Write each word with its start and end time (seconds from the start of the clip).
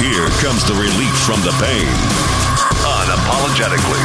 here 0.00 0.28
comes 0.44 0.62
the 0.64 0.74
relief 0.74 1.16
from 1.24 1.40
the 1.40 1.52
pain. 1.58 1.88
Unapologetically. 2.84 4.04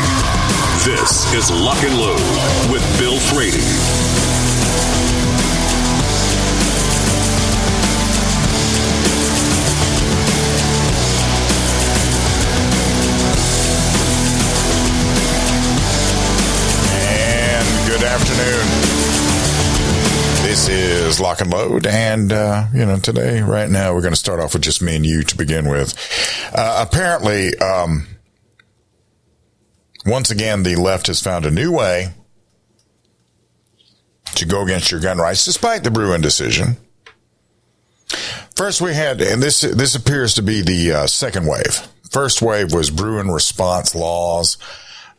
This 0.85 1.31
is 1.33 1.51
Lock 1.51 1.83
and 1.83 1.97
Load 1.99 2.71
with 2.71 2.81
Bill 2.97 3.19
Frady. 3.19 3.59
And 17.03 17.67
good 17.87 18.03
afternoon. 18.03 18.65
This 20.43 20.69
is 20.69 21.00
Lock 21.19 21.41
and 21.41 21.51
Load. 21.51 21.85
And, 21.85 22.31
uh, 22.31 22.67
you 22.73 22.85
know, 22.85 22.97
today, 22.97 23.41
right 23.41 23.69
now, 23.69 23.93
we're 23.93 24.01
going 24.01 24.13
to 24.13 24.19
start 24.19 24.39
off 24.39 24.53
with 24.53 24.61
just 24.61 24.81
me 24.81 24.95
and 24.95 25.05
you 25.05 25.23
to 25.23 25.37
begin 25.37 25.69
with. 25.69 25.93
Uh, 26.53 26.85
apparently, 26.87 27.57
um, 27.57 28.07
once 30.05 30.31
again, 30.31 30.63
the 30.63 30.75
left 30.75 31.07
has 31.07 31.21
found 31.21 31.45
a 31.45 31.51
new 31.51 31.71
way 31.71 32.13
to 34.35 34.45
go 34.45 34.63
against 34.63 34.91
your 34.91 34.99
gun 34.99 35.17
rights, 35.17 35.45
despite 35.45 35.83
the 35.83 35.91
Bruen 35.91 36.21
decision. 36.21 36.77
First, 38.55 38.81
we 38.81 38.93
had, 38.93 39.21
and 39.21 39.41
this 39.41 39.61
this 39.61 39.95
appears 39.95 40.35
to 40.35 40.41
be 40.41 40.61
the 40.61 40.91
uh, 40.91 41.07
second 41.07 41.47
wave. 41.47 41.87
First 42.11 42.41
wave 42.41 42.73
was 42.73 42.91
Bruen 42.91 43.29
response 43.29 43.95
laws 43.95 44.57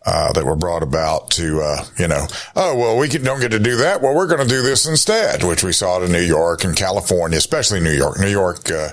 uh, 0.05 0.33
that 0.33 0.45
were 0.45 0.57
brought 0.57 0.83
about 0.83 1.31
to, 1.31 1.61
uh, 1.61 1.85
you 1.99 2.09
know, 2.09 2.27
oh 2.57 2.77
well, 2.77 2.99
we 2.99 3.09
don't 3.09 3.41
get 3.41 3.51
to 3.51 3.59
do 3.59 3.77
that. 3.77 4.03
Well, 4.03 4.15
we're 4.15 4.27
going 4.27 4.47
to 4.47 4.49
do 4.49 4.63
this 4.63 4.87
instead, 4.87 5.45
which 5.45 5.63
we 5.63 5.73
saw 5.73 6.03
in 6.03 6.13
New 6.13 6.23
York 6.23 6.65
and 6.65 6.77
California, 6.77 7.39
especially 7.39 7.81
New 7.81 7.93
York. 7.93 8.19
New 8.19 8.29
York, 8.29 8.71
uh, 8.71 8.91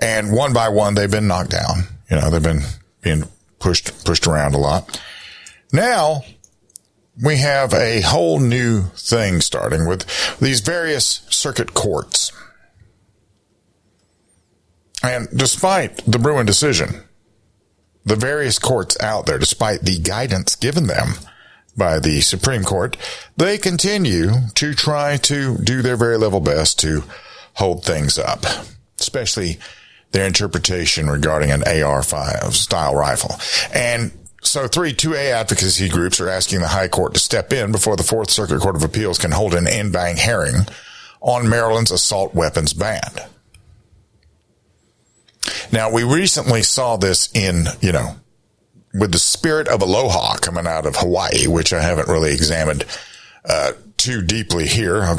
and 0.00 0.32
one 0.32 0.52
by 0.52 0.68
one, 0.68 0.94
they've 0.94 1.10
been 1.10 1.26
knocked 1.26 1.50
down. 1.50 1.88
You 2.10 2.16
know, 2.16 2.30
they've 2.30 2.42
been 2.42 2.62
being 3.02 3.24
pushed 3.58 4.04
pushed 4.04 4.26
around 4.26 4.54
a 4.54 4.58
lot. 4.58 5.00
Now 5.72 6.22
we 7.22 7.36
have 7.36 7.72
a 7.72 8.00
whole 8.00 8.40
new 8.40 8.82
thing 8.96 9.40
starting 9.40 9.86
with 9.86 10.04
these 10.38 10.60
various 10.60 11.26
circuit 11.30 11.74
courts. 11.74 12.32
And 15.02 15.28
despite 15.34 15.98
the 16.06 16.18
Bruen 16.18 16.46
decision, 16.46 17.02
the 18.04 18.16
various 18.16 18.58
courts 18.58 19.00
out 19.00 19.26
there, 19.26 19.38
despite 19.38 19.82
the 19.82 19.98
guidance 19.98 20.56
given 20.56 20.86
them 20.86 21.14
by 21.76 21.98
the 21.98 22.20
Supreme 22.20 22.62
Court, 22.62 22.96
they 23.36 23.58
continue 23.58 24.30
to 24.54 24.74
try 24.74 25.16
to 25.18 25.58
do 25.58 25.82
their 25.82 25.96
very 25.96 26.16
level 26.16 26.40
best 26.40 26.78
to 26.80 27.04
hold 27.54 27.84
things 27.84 28.18
up, 28.18 28.44
especially 29.00 29.58
their 30.12 30.26
interpretation 30.26 31.08
regarding 31.08 31.50
an 31.50 31.62
AR-5 31.62 32.52
style 32.52 32.94
rifle. 32.94 33.36
And 33.72 34.12
so 34.42 34.68
three 34.68 34.92
2A 34.92 35.32
advocacy 35.32 35.88
groups 35.88 36.20
are 36.20 36.28
asking 36.28 36.60
the 36.60 36.68
High 36.68 36.88
Court 36.88 37.14
to 37.14 37.20
step 37.20 37.52
in 37.52 37.72
before 37.72 37.96
the 37.96 38.04
Fourth 38.04 38.30
Circuit 38.30 38.60
Court 38.60 38.76
of 38.76 38.84
Appeals 38.84 39.18
can 39.18 39.32
hold 39.32 39.54
an 39.54 39.66
en 39.66 39.90
banc 39.90 40.18
hearing 40.18 40.66
on 41.20 41.48
Maryland's 41.48 41.90
assault 41.90 42.34
weapons 42.34 42.72
ban. 42.74 43.00
Now, 45.72 45.90
we 45.90 46.04
recently 46.04 46.62
saw 46.62 46.96
this 46.96 47.30
in, 47.34 47.66
you 47.80 47.92
know, 47.92 48.16
with 48.94 49.12
the 49.12 49.18
spirit 49.18 49.68
of 49.68 49.82
aloha 49.82 50.36
coming 50.36 50.66
out 50.66 50.86
of 50.86 50.96
Hawaii, 50.96 51.46
which 51.46 51.72
I 51.72 51.82
haven't 51.82 52.08
really 52.08 52.32
examined 52.32 52.84
uh, 53.44 53.72
too 53.96 54.22
deeply 54.22 54.66
here. 54.66 55.02
I, 55.02 55.12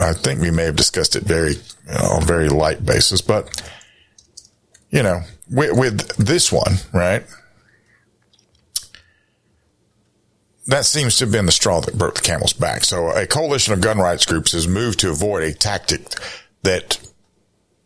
I, 0.00 0.12
think 0.12 0.40
we 0.40 0.50
may 0.50 0.64
have 0.64 0.76
discussed 0.76 1.16
it 1.16 1.24
very, 1.24 1.52
you 1.54 1.92
know, 1.92 2.16
on 2.16 2.22
a 2.22 2.26
very 2.26 2.48
light 2.48 2.84
basis, 2.84 3.20
but, 3.20 3.62
you 4.90 5.02
know, 5.02 5.22
with, 5.50 5.76
with 5.78 6.16
this 6.16 6.52
one, 6.52 6.74
right? 6.92 7.24
That 10.66 10.84
seems 10.84 11.18
to 11.18 11.24
have 11.24 11.32
been 11.32 11.46
the 11.46 11.52
straw 11.52 11.80
that 11.80 11.98
broke 11.98 12.14
the 12.14 12.22
camel's 12.22 12.52
back. 12.52 12.84
So 12.84 13.10
a 13.10 13.26
coalition 13.26 13.74
of 13.74 13.80
gun 13.80 13.98
rights 13.98 14.24
groups 14.24 14.52
has 14.52 14.66
moved 14.66 15.00
to 15.00 15.10
avoid 15.10 15.42
a 15.42 15.52
tactic 15.52 16.08
that 16.62 16.98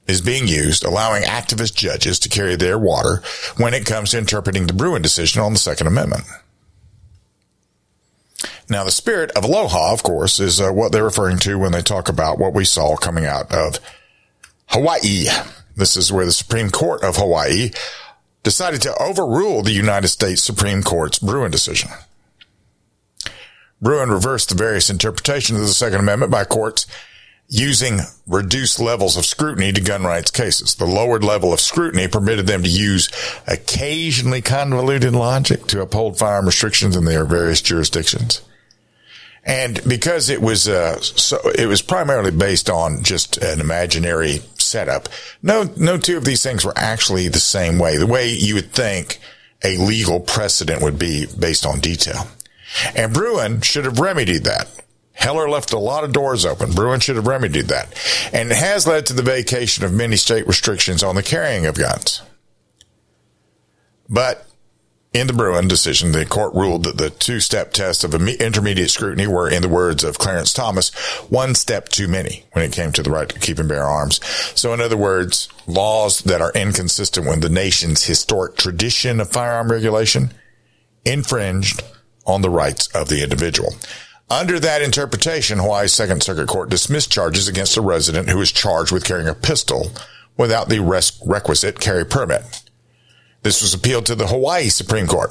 is 0.08 0.22
being 0.22 0.48
used, 0.48 0.84
allowing 0.84 1.22
activist 1.22 1.76
judges 1.76 2.18
to 2.18 2.28
carry 2.30 2.56
their 2.56 2.78
water 2.78 3.22
when 3.58 3.74
it 3.74 3.86
comes 3.86 4.10
to 4.10 4.18
interpreting 4.18 4.66
the 4.66 4.72
Bruen 4.72 5.02
decision 5.02 5.42
on 5.42 5.52
the 5.52 5.58
Second 5.58 5.86
Amendment. 5.86 6.24
Now, 8.70 8.84
the 8.84 8.90
spirit 8.90 9.30
of 9.32 9.44
aloha, 9.44 9.92
of 9.92 10.02
course, 10.02 10.40
is 10.40 10.60
uh, 10.60 10.70
what 10.70 10.92
they're 10.92 11.04
referring 11.04 11.38
to 11.40 11.58
when 11.58 11.72
they 11.72 11.82
talk 11.82 12.08
about 12.08 12.38
what 12.38 12.54
we 12.54 12.64
saw 12.64 12.96
coming 12.96 13.24
out 13.24 13.52
of 13.52 13.78
Hawaii. 14.66 15.26
This 15.76 15.96
is 15.96 16.12
where 16.12 16.26
the 16.26 16.32
Supreme 16.32 16.70
Court 16.70 17.02
of 17.02 17.16
Hawaii 17.16 17.70
decided 18.42 18.82
to 18.82 19.02
overrule 19.02 19.62
the 19.62 19.72
United 19.72 20.08
States 20.08 20.42
Supreme 20.42 20.82
Court's 20.82 21.18
Bruen 21.18 21.50
decision. 21.50 21.90
Bruin 23.80 24.10
reversed 24.10 24.48
the 24.48 24.54
various 24.54 24.90
interpretations 24.90 25.60
of 25.60 25.66
the 25.66 25.72
Second 25.72 26.00
Amendment 26.00 26.32
by 26.32 26.44
courts 26.44 26.86
using 27.48 28.00
reduced 28.26 28.78
levels 28.78 29.16
of 29.16 29.24
scrutiny 29.24 29.72
to 29.72 29.80
gun 29.80 30.04
rights 30.04 30.30
cases. 30.30 30.74
The 30.74 30.84
lowered 30.84 31.24
level 31.24 31.52
of 31.52 31.60
scrutiny 31.60 32.06
permitted 32.06 32.46
them 32.46 32.62
to 32.62 32.68
use 32.68 33.08
occasionally 33.46 34.42
convoluted 34.42 35.14
logic 35.14 35.66
to 35.68 35.80
uphold 35.80 36.18
firearm 36.18 36.46
restrictions 36.46 36.94
in 36.94 37.06
their 37.06 37.24
various 37.24 37.62
jurisdictions. 37.62 38.42
And 39.44 39.80
because 39.88 40.28
it 40.28 40.42
was, 40.42 40.68
uh, 40.68 41.00
so 41.00 41.38
it 41.56 41.66
was 41.66 41.80
primarily 41.80 42.30
based 42.30 42.68
on 42.68 43.02
just 43.02 43.38
an 43.38 43.60
imaginary 43.60 44.42
setup. 44.58 45.08
No, 45.42 45.70
no 45.76 45.96
two 45.96 46.18
of 46.18 46.26
these 46.26 46.42
things 46.42 46.66
were 46.66 46.76
actually 46.76 47.28
the 47.28 47.40
same 47.40 47.78
way. 47.78 47.96
The 47.96 48.06
way 48.06 48.30
you 48.30 48.56
would 48.56 48.72
think 48.72 49.20
a 49.64 49.78
legal 49.78 50.20
precedent 50.20 50.82
would 50.82 50.98
be 50.98 51.26
based 51.38 51.64
on 51.64 51.80
detail. 51.80 52.28
And 52.94 53.14
Bruen 53.14 53.62
should 53.62 53.86
have 53.86 53.98
remedied 53.98 54.44
that. 54.44 54.68
Heller 55.18 55.48
left 55.48 55.72
a 55.72 55.78
lot 55.78 56.04
of 56.04 56.12
doors 56.12 56.46
open. 56.46 56.72
Bruen 56.72 57.00
should 57.00 57.16
have 57.16 57.26
remedied 57.26 57.66
that. 57.66 57.88
And 58.32 58.52
it 58.52 58.56
has 58.56 58.86
led 58.86 59.04
to 59.06 59.12
the 59.12 59.22
vacation 59.22 59.84
of 59.84 59.92
many 59.92 60.16
state 60.16 60.46
restrictions 60.46 61.02
on 61.02 61.16
the 61.16 61.24
carrying 61.24 61.66
of 61.66 61.76
guns. 61.76 62.22
But 64.08 64.46
in 65.12 65.26
the 65.26 65.32
Bruen 65.32 65.66
decision, 65.66 66.12
the 66.12 66.24
court 66.24 66.54
ruled 66.54 66.84
that 66.84 66.98
the 66.98 67.10
two 67.10 67.40
step 67.40 67.72
test 67.72 68.04
of 68.04 68.14
intermediate 68.14 68.90
scrutiny 68.90 69.26
were, 69.26 69.50
in 69.50 69.62
the 69.62 69.68
words 69.68 70.04
of 70.04 70.18
Clarence 70.18 70.52
Thomas, 70.52 70.94
one 71.28 71.56
step 71.56 71.88
too 71.88 72.06
many 72.06 72.44
when 72.52 72.64
it 72.64 72.72
came 72.72 72.92
to 72.92 73.02
the 73.02 73.10
right 73.10 73.28
to 73.28 73.40
keep 73.40 73.58
and 73.58 73.68
bear 73.68 73.84
arms. 73.84 74.24
So, 74.54 74.72
in 74.72 74.80
other 74.80 74.96
words, 74.96 75.48
laws 75.66 76.20
that 76.20 76.40
are 76.40 76.52
inconsistent 76.52 77.26
with 77.26 77.42
the 77.42 77.48
nation's 77.48 78.04
historic 78.04 78.56
tradition 78.56 79.18
of 79.18 79.32
firearm 79.32 79.72
regulation 79.72 80.30
infringed 81.04 81.82
on 82.24 82.42
the 82.42 82.50
rights 82.50 82.86
of 82.94 83.08
the 83.08 83.22
individual. 83.22 83.74
Under 84.30 84.60
that 84.60 84.82
interpretation, 84.82 85.58
Hawaii's 85.58 85.94
Second 85.94 86.22
Circuit 86.22 86.48
Court 86.48 86.68
dismissed 86.68 87.10
charges 87.10 87.48
against 87.48 87.76
a 87.78 87.80
resident 87.80 88.28
who 88.28 88.38
was 88.38 88.52
charged 88.52 88.92
with 88.92 89.04
carrying 89.04 89.28
a 89.28 89.34
pistol 89.34 89.90
without 90.36 90.68
the 90.68 90.80
res- 90.80 91.18
requisite 91.24 91.80
carry 91.80 92.04
permit. 92.04 92.62
This 93.42 93.62
was 93.62 93.72
appealed 93.72 94.04
to 94.06 94.14
the 94.14 94.26
Hawaii 94.26 94.68
Supreme 94.68 95.06
Court. 95.06 95.30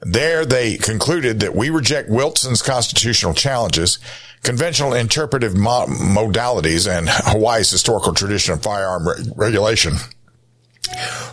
There 0.00 0.44
they 0.44 0.76
concluded 0.76 1.40
that 1.40 1.54
we 1.54 1.70
reject 1.70 2.10
Wilson's 2.10 2.62
constitutional 2.62 3.34
challenges, 3.34 3.98
conventional 4.42 4.94
interpretive 4.94 5.56
mo- 5.56 5.86
modalities, 5.86 6.88
and 6.90 7.08
Hawaii's 7.08 7.70
historical 7.70 8.12
tradition 8.14 8.54
of 8.54 8.62
firearm 8.62 9.08
re- 9.08 9.14
regulation 9.34 9.94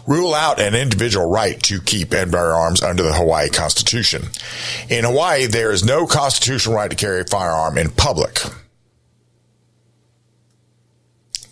rule 0.07 0.34
out 0.34 0.60
an 0.60 0.75
individual 0.75 1.30
right 1.30 1.62
to 1.63 1.81
keep 1.81 2.13
and 2.13 2.31
bear 2.31 2.54
arms 2.54 2.81
under 2.81 3.04
the 3.04 3.13
Hawaii 3.13 3.50
Constitution. 3.50 4.24
In 4.90 5.06
Hawaii, 5.06 5.46
there 5.46 5.72
is 5.72 5.84
no 5.84 6.06
constitutional 6.06 6.75
right 6.75 6.90
to 6.90 6.96
carry 6.96 7.22
a 7.22 7.25
firearm 7.25 7.78
in 7.78 7.90
public. 7.90 8.40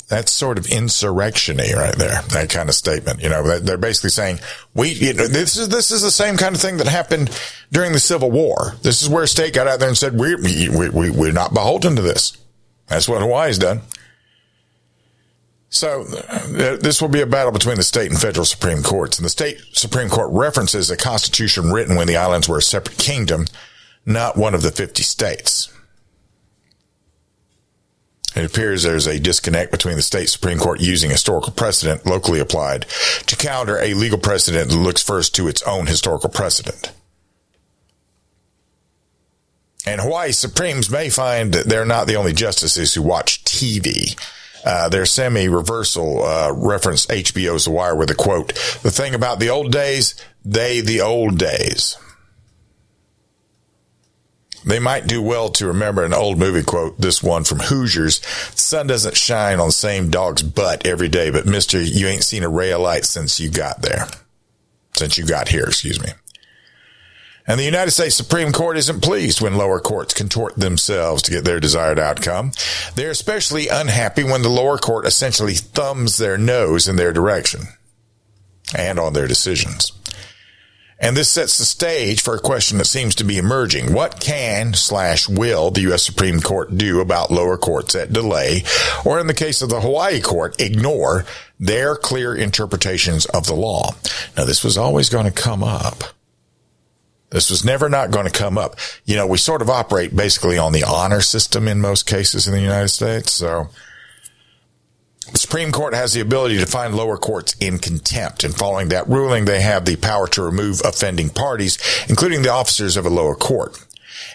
That's 0.07 0.31
sort 0.31 0.57
of 0.57 0.67
insurrectiony 0.67 1.73
right 1.75 1.95
there. 1.97 2.21
That 2.29 2.49
kind 2.49 2.69
of 2.69 2.75
statement. 2.75 3.21
You 3.21 3.27
know, 3.27 3.59
they're 3.59 3.77
basically 3.77 4.11
saying 4.11 4.39
we, 4.73 4.91
you 4.93 5.13
know, 5.13 5.27
this 5.27 5.57
is, 5.57 5.67
this 5.67 5.91
is 5.91 6.01
the 6.01 6.11
same 6.11 6.37
kind 6.37 6.55
of 6.55 6.61
thing 6.61 6.77
that 6.77 6.87
happened 6.87 7.29
during 7.73 7.91
the 7.91 7.99
Civil 7.99 8.31
War. 8.31 8.75
This 8.83 9.01
is 9.01 9.09
where 9.09 9.27
state 9.27 9.53
got 9.53 9.67
out 9.67 9.79
there 9.79 9.89
and 9.89 9.97
said, 9.97 10.17
we, 10.17 10.35
we, 10.35 10.69
we, 10.89 11.09
we're 11.09 11.33
not 11.33 11.53
beholden 11.53 11.97
to 11.97 12.01
this. 12.01 12.37
That's 12.87 13.09
what 13.09 13.21
Hawaii's 13.21 13.57
done. 13.57 13.81
So 15.69 16.05
uh, 16.29 16.77
this 16.77 17.01
will 17.01 17.09
be 17.09 17.21
a 17.21 17.25
battle 17.25 17.51
between 17.51 17.75
the 17.75 17.83
state 17.83 18.09
and 18.09 18.19
federal 18.19 18.45
Supreme 18.45 18.81
Courts. 18.81 19.17
And 19.17 19.25
the 19.25 19.29
state 19.29 19.59
Supreme 19.73 20.09
Court 20.09 20.29
references 20.31 20.89
a 20.89 20.97
constitution 20.97 21.71
written 21.71 21.95
when 21.95 22.07
the 22.07 22.17
islands 22.17 22.47
were 22.47 22.57
a 22.57 22.63
separate 22.63 22.97
kingdom, 22.97 23.47
not 24.05 24.37
one 24.37 24.55
of 24.55 24.61
the 24.61 24.71
50 24.71 25.03
states. 25.03 25.73
It 28.35 28.45
appears 28.45 28.83
there's 28.83 29.07
a 29.07 29.19
disconnect 29.19 29.71
between 29.71 29.95
the 29.95 30.03
state 30.03 30.29
Supreme 30.29 30.59
Court 30.59 30.79
using 30.79 31.09
historical 31.09 31.51
precedent 31.51 32.05
locally 32.05 32.39
applied 32.39 32.85
to 33.25 33.35
counter 33.35 33.79
a 33.79 33.95
legal 33.95 34.19
precedent 34.19 34.69
that 34.69 34.77
looks 34.77 35.01
first 35.01 35.33
to 35.35 35.47
its 35.47 35.63
own 35.63 35.87
historical 35.87 36.29
precedent. 36.29 36.91
And 39.87 40.01
Hawaii 40.01 40.33
Supremes 40.33 40.89
may 40.91 41.09
find 41.09 41.53
that 41.53 41.67
they're 41.67 41.85
not 41.85 42.07
the 42.07 42.15
only 42.15 42.33
justices 42.33 42.93
who 42.93 43.01
watch 43.01 43.43
TV. 43.43 44.15
Uh, 44.65 44.89
their 44.89 45.05
semi-reversal 45.05 46.23
uh, 46.23 46.51
reference 46.53 47.05
HBO's 47.07 47.65
The 47.65 47.71
Wire 47.71 47.95
with 47.95 48.11
a 48.11 48.15
quote: 48.15 48.53
"The 48.83 48.91
thing 48.91 49.13
about 49.15 49.39
the 49.39 49.49
old 49.49 49.71
days, 49.71 50.15
they 50.43 50.81
the 50.81 51.01
old 51.01 51.37
days." 51.37 51.97
They 54.67 54.79
might 54.79 55.07
do 55.07 55.21
well 55.21 55.47
to 55.51 55.67
remember 55.67 56.03
an 56.03 56.13
old 56.13 56.37
movie 56.37 56.63
quote, 56.63 56.99
this 56.99 57.23
one 57.23 57.45
from 57.45 57.59
Hoosiers. 57.59 58.19
Sun 58.53 58.87
doesn't 58.87 59.15
shine 59.15 59.61
on 59.61 59.67
the 59.67 59.71
same 59.71 60.09
dog's 60.09 60.43
butt 60.43 60.85
every 60.85 61.07
day, 61.07 61.29
but 61.29 61.45
mister, 61.45 61.81
you 61.81 62.07
ain't 62.07 62.25
seen 62.25 62.43
a 62.43 62.49
ray 62.49 62.73
of 62.73 62.81
light 62.81 63.05
since 63.05 63.39
you 63.39 63.49
got 63.49 63.81
there. 63.81 64.07
Since 64.97 65.17
you 65.17 65.25
got 65.25 65.47
here, 65.47 65.63
excuse 65.63 66.01
me. 66.01 66.09
And 67.47 67.57
the 67.57 67.63
United 67.63 67.91
States 67.91 68.15
Supreme 68.15 68.51
Court 68.51 68.77
isn't 68.77 69.01
pleased 69.01 69.39
when 69.39 69.55
lower 69.55 69.79
courts 69.79 70.13
contort 70.13 70.55
themselves 70.55 71.23
to 71.23 71.31
get 71.31 71.45
their 71.45 71.61
desired 71.61 71.97
outcome. 71.97 72.51
They're 72.95 73.09
especially 73.09 73.69
unhappy 73.69 74.23
when 74.25 74.41
the 74.41 74.49
lower 74.49 74.77
court 74.77 75.05
essentially 75.05 75.53
thumbs 75.53 76.17
their 76.17 76.37
nose 76.37 76.89
in 76.89 76.97
their 76.97 77.13
direction 77.13 77.61
and 78.77 78.99
on 78.99 79.13
their 79.13 79.27
decisions. 79.27 79.93
And 80.99 81.15
this 81.15 81.29
sets 81.29 81.57
the 81.57 81.65
stage 81.65 82.21
for 82.21 82.35
a 82.35 82.39
question 82.39 82.79
that 82.79 82.85
seems 82.85 83.13
to 83.15 83.23
be 83.23 83.37
emerging. 83.37 83.93
What 83.93 84.19
can 84.19 84.73
slash 84.73 85.29
will 85.29 85.69
the 85.69 85.81
U.S. 85.81 86.03
Supreme 86.03 86.41
Court 86.41 86.75
do 86.75 87.01
about 87.01 87.29
lower 87.29 87.55
courts 87.55 87.93
that 87.93 88.11
delay, 88.11 88.63
or 89.05 89.19
in 89.19 89.27
the 89.27 89.35
case 89.35 89.61
of 89.61 89.69
the 89.69 89.79
Hawaii 89.79 90.19
court, 90.19 90.59
ignore 90.59 91.25
their 91.59 91.95
clear 91.95 92.35
interpretations 92.35 93.27
of 93.27 93.45
the 93.45 93.53
law? 93.53 93.91
Now, 94.35 94.45
this 94.45 94.63
was 94.63 94.77
always 94.77 95.09
going 95.09 95.25
to 95.25 95.31
come 95.31 95.63
up. 95.63 96.03
This 97.29 97.49
was 97.49 97.65
never 97.65 97.89
not 97.89 98.11
going 98.11 98.25
to 98.25 98.31
come 98.31 98.57
up. 98.57 98.77
You 99.05 99.15
know, 99.15 99.27
we 99.27 99.37
sort 99.37 99.61
of 99.61 99.69
operate 99.69 100.15
basically 100.15 100.57
on 100.57 100.71
the 100.71 100.83
honor 100.83 101.21
system 101.21 101.67
in 101.67 101.81
most 101.81 102.05
cases 102.05 102.47
in 102.47 102.53
the 102.53 102.61
United 102.61 102.87
States. 102.87 103.33
So 103.33 103.67
the 105.31 105.37
Supreme 105.37 105.73
Court 105.73 105.93
has 105.93 106.13
the 106.13 106.21
ability 106.21 106.57
to 106.59 106.65
find 106.65 106.95
lower 106.95 107.17
courts 107.17 107.53
in 107.59 107.79
contempt. 107.79 108.45
And 108.45 108.55
following 108.55 108.89
that 108.89 109.09
ruling, 109.09 109.43
they 109.43 109.59
have 109.59 109.83
the 109.83 109.97
power 109.97 110.27
to 110.29 110.41
remove 110.41 110.81
offending 110.85 111.29
parties, 111.29 111.77
including 112.07 112.43
the 112.43 112.51
officers 112.51 112.95
of 112.95 113.05
a 113.05 113.09
lower 113.09 113.35
court. 113.35 113.77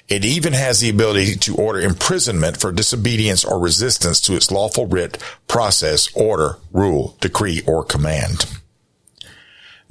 It 0.08 0.24
even 0.24 0.52
has 0.52 0.80
the 0.80 0.90
ability 0.90 1.36
to 1.36 1.56
order 1.56 1.80
imprisonment 1.80 2.60
for 2.60 2.72
disobedience 2.72 3.44
or 3.44 3.58
resistance 3.58 4.20
to 4.22 4.36
its 4.36 4.50
lawful 4.50 4.86
writ, 4.86 5.16
process, 5.48 6.14
order, 6.14 6.58
rule, 6.72 7.16
decree, 7.20 7.62
or 7.66 7.84
command. 7.84 8.44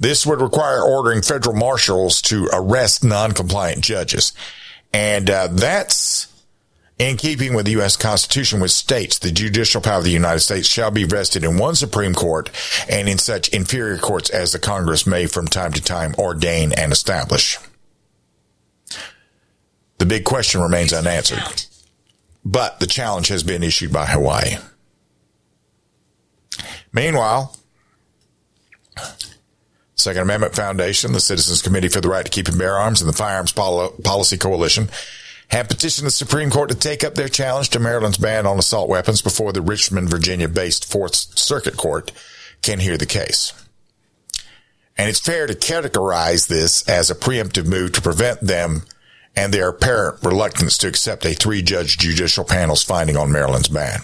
This 0.02 0.26
would 0.26 0.40
require 0.40 0.82
ordering 0.82 1.22
federal 1.22 1.54
marshals 1.54 2.20
to 2.22 2.48
arrest 2.52 3.04
non-compliant 3.04 3.82
judges. 3.82 4.32
And 4.92 5.30
uh, 5.30 5.46
that's 5.46 6.26
in 6.98 7.16
keeping 7.16 7.54
with 7.54 7.66
the 7.66 7.72
U.S. 7.72 7.96
Constitution, 7.96 8.58
which 8.58 8.72
states 8.72 9.20
the 9.20 9.30
judicial 9.30 9.80
power 9.80 9.98
of 9.98 10.04
the 10.04 10.10
United 10.10 10.40
States 10.40 10.66
shall 10.66 10.90
be 10.90 11.04
vested 11.04 11.44
in 11.44 11.56
one 11.56 11.76
Supreme 11.76 12.14
Court 12.14 12.50
and 12.90 13.08
in 13.08 13.16
such 13.16 13.48
inferior 13.50 13.96
courts 13.96 14.28
as 14.28 14.50
the 14.50 14.58
Congress 14.58 15.06
may 15.06 15.26
from 15.26 15.46
time 15.46 15.72
to 15.72 15.80
time 15.80 16.16
ordain 16.18 16.72
and 16.72 16.90
establish. 16.90 17.56
The 19.98 20.06
big 20.06 20.24
question 20.24 20.60
remains 20.60 20.92
unanswered. 20.92 21.66
But 22.44 22.80
the 22.80 22.88
challenge 22.88 23.28
has 23.28 23.44
been 23.44 23.62
issued 23.62 23.92
by 23.92 24.06
Hawaii. 24.06 24.56
Meanwhile, 26.92 27.56
Second 30.02 30.22
Amendment 30.22 30.56
Foundation, 30.56 31.12
the 31.12 31.20
Citizens 31.20 31.62
Committee 31.62 31.88
for 31.88 32.00
the 32.00 32.08
Right 32.08 32.24
to 32.24 32.30
Keep 32.30 32.48
and 32.48 32.58
Bear 32.58 32.76
Arms, 32.76 33.00
and 33.00 33.08
the 33.08 33.16
Firearms 33.16 33.52
Policy 33.52 34.36
Coalition 34.36 34.88
have 35.48 35.68
petitioned 35.68 36.06
the 36.06 36.10
Supreme 36.10 36.50
Court 36.50 36.70
to 36.70 36.74
take 36.74 37.04
up 37.04 37.14
their 37.14 37.28
challenge 37.28 37.68
to 37.70 37.78
Maryland's 37.78 38.18
ban 38.18 38.46
on 38.46 38.58
assault 38.58 38.88
weapons 38.88 39.22
before 39.22 39.52
the 39.52 39.62
Richmond, 39.62 40.08
Virginia 40.08 40.48
based 40.48 40.90
Fourth 40.90 41.14
Circuit 41.14 41.76
Court 41.76 42.10
can 42.62 42.80
hear 42.80 42.96
the 42.96 43.06
case. 43.06 43.52
And 44.96 45.08
it's 45.08 45.20
fair 45.20 45.46
to 45.46 45.54
categorize 45.54 46.48
this 46.48 46.88
as 46.88 47.10
a 47.10 47.14
preemptive 47.14 47.66
move 47.66 47.92
to 47.92 48.02
prevent 48.02 48.40
them 48.40 48.82
and 49.36 49.52
their 49.52 49.68
apparent 49.68 50.22
reluctance 50.24 50.78
to 50.78 50.88
accept 50.88 51.24
a 51.24 51.34
three 51.34 51.62
judge 51.62 51.96
judicial 51.98 52.44
panel's 52.44 52.82
finding 52.82 53.16
on 53.16 53.30
Maryland's 53.30 53.68
ban. 53.68 54.00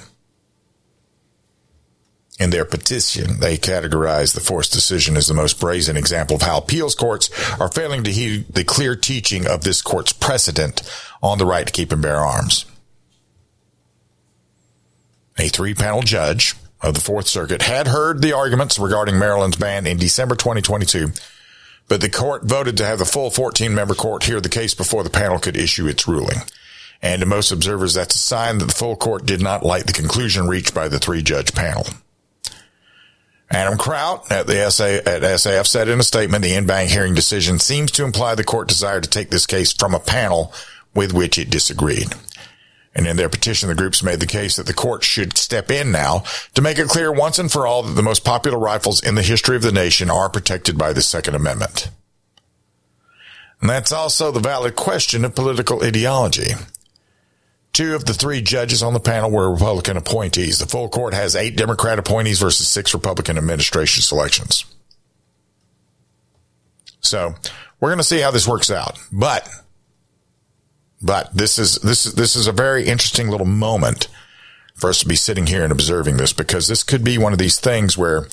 In 2.38 2.50
their 2.50 2.64
petition, 2.64 3.40
they 3.40 3.56
categorize 3.56 4.32
the 4.32 4.40
forced 4.40 4.72
decision 4.72 5.16
as 5.16 5.26
the 5.26 5.34
most 5.34 5.58
brazen 5.58 5.96
example 5.96 6.36
of 6.36 6.42
how 6.42 6.58
appeals 6.58 6.94
courts 6.94 7.30
are 7.60 7.70
failing 7.70 8.04
to 8.04 8.12
heed 8.12 8.46
the 8.54 8.62
clear 8.62 8.94
teaching 8.94 9.46
of 9.46 9.64
this 9.64 9.82
court's 9.82 10.12
precedent 10.12 10.82
on 11.20 11.38
the 11.38 11.46
right 11.46 11.66
to 11.66 11.72
keep 11.72 11.90
and 11.90 12.00
bear 12.00 12.18
arms. 12.18 12.64
A 15.36 15.48
three 15.48 15.74
panel 15.74 16.02
judge 16.02 16.54
of 16.80 16.94
the 16.94 17.00
Fourth 17.00 17.26
Circuit 17.26 17.62
had 17.62 17.88
heard 17.88 18.22
the 18.22 18.32
arguments 18.32 18.78
regarding 18.78 19.18
Maryland's 19.18 19.56
ban 19.56 19.86
in 19.86 19.96
December 19.96 20.36
2022, 20.36 21.08
but 21.88 22.00
the 22.00 22.10
court 22.10 22.44
voted 22.44 22.76
to 22.76 22.86
have 22.86 23.00
the 23.00 23.04
full 23.04 23.30
14 23.30 23.74
member 23.74 23.94
court 23.94 24.24
hear 24.24 24.40
the 24.40 24.48
case 24.48 24.74
before 24.74 25.02
the 25.02 25.10
panel 25.10 25.40
could 25.40 25.56
issue 25.56 25.88
its 25.88 26.06
ruling. 26.06 26.38
And 27.02 27.20
to 27.20 27.26
most 27.26 27.50
observers, 27.50 27.94
that's 27.94 28.14
a 28.14 28.18
sign 28.18 28.58
that 28.58 28.66
the 28.66 28.74
full 28.74 28.96
court 28.96 29.26
did 29.26 29.40
not 29.40 29.64
like 29.64 29.86
the 29.86 29.92
conclusion 29.92 30.46
reached 30.46 30.74
by 30.74 30.88
the 30.88 30.98
three 30.98 31.22
judge 31.22 31.52
panel. 31.52 31.84
Adam 33.50 33.78
Kraut 33.78 34.30
at 34.30 34.46
the 34.46 34.70
SA, 34.70 34.84
at 34.84 35.22
SAF 35.22 35.66
said 35.66 35.88
in 35.88 36.00
a 36.00 36.02
statement, 36.02 36.42
the 36.42 36.54
en 36.54 36.66
banc 36.66 36.90
hearing 36.90 37.14
decision 37.14 37.58
seems 37.58 37.90
to 37.92 38.04
imply 38.04 38.34
the 38.34 38.44
court 38.44 38.68
desired 38.68 39.04
to 39.04 39.10
take 39.10 39.30
this 39.30 39.46
case 39.46 39.72
from 39.72 39.94
a 39.94 40.00
panel 40.00 40.52
with 40.94 41.14
which 41.14 41.38
it 41.38 41.48
disagreed. 41.48 42.08
And 42.94 43.06
in 43.06 43.16
their 43.16 43.28
petition, 43.28 43.68
the 43.68 43.74
groups 43.74 44.02
made 44.02 44.20
the 44.20 44.26
case 44.26 44.56
that 44.56 44.66
the 44.66 44.74
court 44.74 45.04
should 45.04 45.38
step 45.38 45.70
in 45.70 45.92
now 45.92 46.24
to 46.54 46.62
make 46.62 46.78
it 46.78 46.88
clear 46.88 47.12
once 47.12 47.38
and 47.38 47.50
for 47.50 47.66
all 47.66 47.82
that 47.82 47.94
the 47.94 48.02
most 48.02 48.24
popular 48.24 48.58
rifles 48.58 49.02
in 49.02 49.14
the 49.14 49.22
history 49.22 49.56
of 49.56 49.62
the 49.62 49.72
nation 49.72 50.10
are 50.10 50.28
protected 50.28 50.76
by 50.76 50.92
the 50.92 51.02
Second 51.02 51.34
Amendment. 51.34 51.90
And 53.60 53.70
that's 53.70 53.92
also 53.92 54.30
the 54.30 54.40
valid 54.40 54.76
question 54.76 55.24
of 55.24 55.34
political 55.34 55.82
ideology. 55.82 56.52
Two 57.72 57.94
of 57.94 58.04
the 58.04 58.14
three 58.14 58.42
judges 58.42 58.82
on 58.82 58.92
the 58.92 59.00
panel 59.00 59.30
were 59.30 59.50
Republican 59.50 59.96
appointees. 59.96 60.58
The 60.58 60.66
full 60.66 60.88
court 60.88 61.14
has 61.14 61.36
eight 61.36 61.56
Democrat 61.56 61.98
appointees 61.98 62.40
versus 62.40 62.66
six 62.66 62.92
Republican 62.92 63.38
administration 63.38 64.02
selections. 64.02 64.64
So 67.00 67.34
we're 67.80 67.90
going 67.90 67.98
to 67.98 68.04
see 68.04 68.20
how 68.20 68.30
this 68.30 68.48
works 68.48 68.70
out. 68.70 68.98
But, 69.12 69.48
but 71.00 71.32
this 71.34 71.58
is, 71.58 71.76
this 71.76 72.04
is, 72.04 72.14
this 72.14 72.34
is 72.34 72.46
a 72.46 72.52
very 72.52 72.86
interesting 72.86 73.28
little 73.28 73.46
moment 73.46 74.08
for 74.74 74.90
us 74.90 75.00
to 75.00 75.08
be 75.08 75.16
sitting 75.16 75.46
here 75.46 75.62
and 75.62 75.72
observing 75.72 76.16
this 76.16 76.32
because 76.32 76.68
this 76.68 76.82
could 76.82 77.04
be 77.04 77.18
one 77.18 77.32
of 77.32 77.38
these 77.38 77.58
things 77.58 77.96
where 77.96 78.26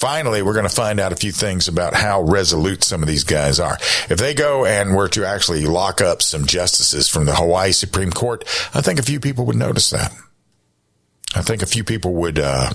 finally 0.00 0.40
we're 0.40 0.54
going 0.54 0.68
to 0.68 0.74
find 0.74 0.98
out 0.98 1.12
a 1.12 1.16
few 1.16 1.30
things 1.30 1.68
about 1.68 1.94
how 1.94 2.22
resolute 2.22 2.82
some 2.82 3.02
of 3.02 3.08
these 3.08 3.24
guys 3.24 3.60
are. 3.60 3.76
If 4.08 4.18
they 4.18 4.34
go 4.34 4.64
and 4.64 4.96
were 4.96 5.08
to 5.10 5.26
actually 5.26 5.66
lock 5.66 6.00
up 6.00 6.22
some 6.22 6.46
justices 6.46 7.08
from 7.08 7.26
the 7.26 7.34
Hawaii 7.34 7.72
Supreme 7.72 8.10
Court, 8.10 8.42
I 8.74 8.80
think 8.80 8.98
a 8.98 9.04
few 9.04 9.20
people 9.20 9.44
would 9.44 9.56
notice 9.56 9.90
that. 9.90 10.12
I 11.34 11.42
think 11.42 11.62
a 11.62 11.66
few 11.66 11.84
people 11.84 12.14
would, 12.14 12.38
uh, 12.38 12.72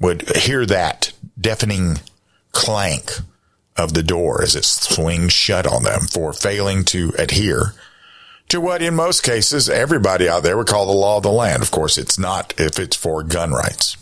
would 0.00 0.36
hear 0.36 0.66
that 0.66 1.12
deafening 1.40 2.00
clank 2.52 3.12
of 3.76 3.94
the 3.94 4.02
door 4.02 4.42
as 4.42 4.56
it 4.56 4.64
swings 4.64 5.32
shut 5.32 5.66
on 5.66 5.84
them 5.84 6.02
for 6.02 6.32
failing 6.32 6.84
to 6.84 7.12
adhere 7.18 7.74
to 8.48 8.60
what 8.60 8.82
in 8.82 8.94
most 8.96 9.22
cases 9.22 9.70
everybody 9.70 10.28
out 10.28 10.42
there 10.42 10.56
would 10.56 10.66
call 10.66 10.86
the 10.86 10.92
law 10.92 11.18
of 11.18 11.22
the 11.22 11.30
land. 11.30 11.62
Of 11.62 11.70
course, 11.70 11.96
it's 11.96 12.18
not 12.18 12.52
if 12.58 12.78
it's 12.78 12.96
for 12.96 13.22
gun 13.22 13.52
rights. 13.52 13.96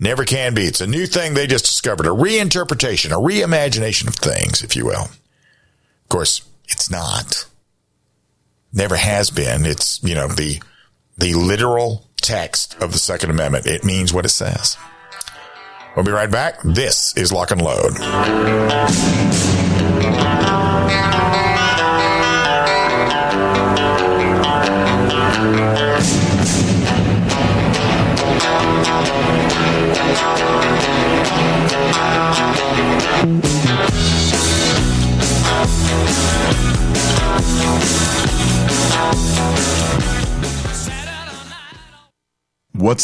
Never 0.00 0.24
can 0.24 0.54
be. 0.54 0.62
It's 0.62 0.80
a 0.80 0.86
new 0.86 1.06
thing 1.06 1.34
they 1.34 1.46
just 1.46 1.64
discovered, 1.64 2.06
a 2.06 2.10
reinterpretation, 2.10 3.10
a 3.10 3.14
reimagination 3.14 4.08
of 4.08 4.16
things, 4.16 4.62
if 4.62 4.76
you 4.76 4.86
will. 4.86 5.04
Of 5.04 6.08
course, 6.08 6.42
it's 6.68 6.90
not. 6.90 7.46
Never 8.72 8.96
has 8.96 9.30
been. 9.30 9.64
It's, 9.64 10.02
you 10.02 10.14
know, 10.14 10.28
the, 10.28 10.60
the 11.16 11.34
literal 11.34 12.08
text 12.16 12.76
of 12.82 12.92
the 12.92 12.98
Second 12.98 13.30
Amendment. 13.30 13.66
It 13.66 13.84
means 13.84 14.12
what 14.12 14.24
it 14.24 14.30
says. 14.30 14.76
We'll 15.94 16.04
be 16.04 16.10
right 16.10 16.30
back. 16.30 16.60
This 16.64 17.16
is 17.16 17.32
Lock 17.32 17.52
and 17.52 17.62
Load. 17.62 17.92
What's 33.24 33.40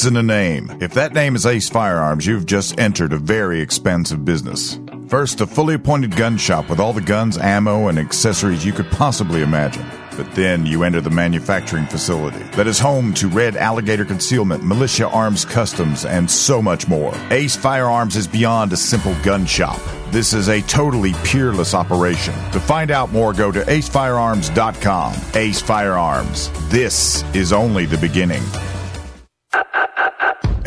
in 0.05 0.19
a 0.19 0.23
name? 0.23 0.77
If 0.83 0.93
that 0.93 1.15
name 1.15 1.35
is 1.35 1.47
Ace 1.47 1.71
Firearms, 1.71 2.27
you've 2.27 2.45
just 2.45 2.79
entered 2.79 3.15
a 3.15 3.17
very 3.17 3.63
expensive 3.63 4.27
business. 4.27 4.79
First, 5.09 5.41
a 5.41 5.47
fully 5.47 5.77
appointed 5.77 6.15
gun 6.15 6.37
shop 6.37 6.69
with 6.69 6.81
all 6.81 6.93
the 6.93 7.01
guns, 7.01 7.39
ammo, 7.39 7.89
and 7.89 7.99
accessories 7.99 8.67
you 8.67 8.75
could 8.75 8.91
possibly 8.91 9.41
imagine. 9.41 9.87
But 10.17 10.35
then 10.35 10.67
you 10.67 10.83
enter 10.83 11.01
the 11.01 11.11
manufacturing 11.11 11.87
facility 11.87 12.43
that 12.57 12.67
is 12.67 12.79
home 12.79 13.15
to 13.15 13.29
Red 13.29 13.57
Alligator 13.57 14.05
Concealment, 14.05 14.65
Militia 14.65 15.09
Arms 15.09 15.45
Customs, 15.45 16.05
and 16.05 16.31
so 16.31 16.61
much 16.61 16.89
more. 16.89 17.15
Ace 17.31 17.57
Firearms 17.57 18.17
is 18.17 18.27
beyond 18.27 18.73
a 18.73 18.77
simple 18.77 19.15
gun 19.23 19.47
shop. 19.47 19.81
This 20.11 20.33
is 20.33 20.49
a 20.49 20.61
totally 20.63 21.13
peerless 21.25 21.73
operation. 21.73 22.35
To 22.53 22.61
find 22.61 22.91
out 22.91 23.13
more, 23.13 23.33
go 23.33 23.53
to 23.53 23.61
acefirearms.com. 23.61 25.15
Ace 25.35 25.61
Firearms. 25.61 26.51
This 26.69 27.23
is 27.35 27.53
only 27.53 27.87
the 27.87 27.99
beginning. 27.99 28.43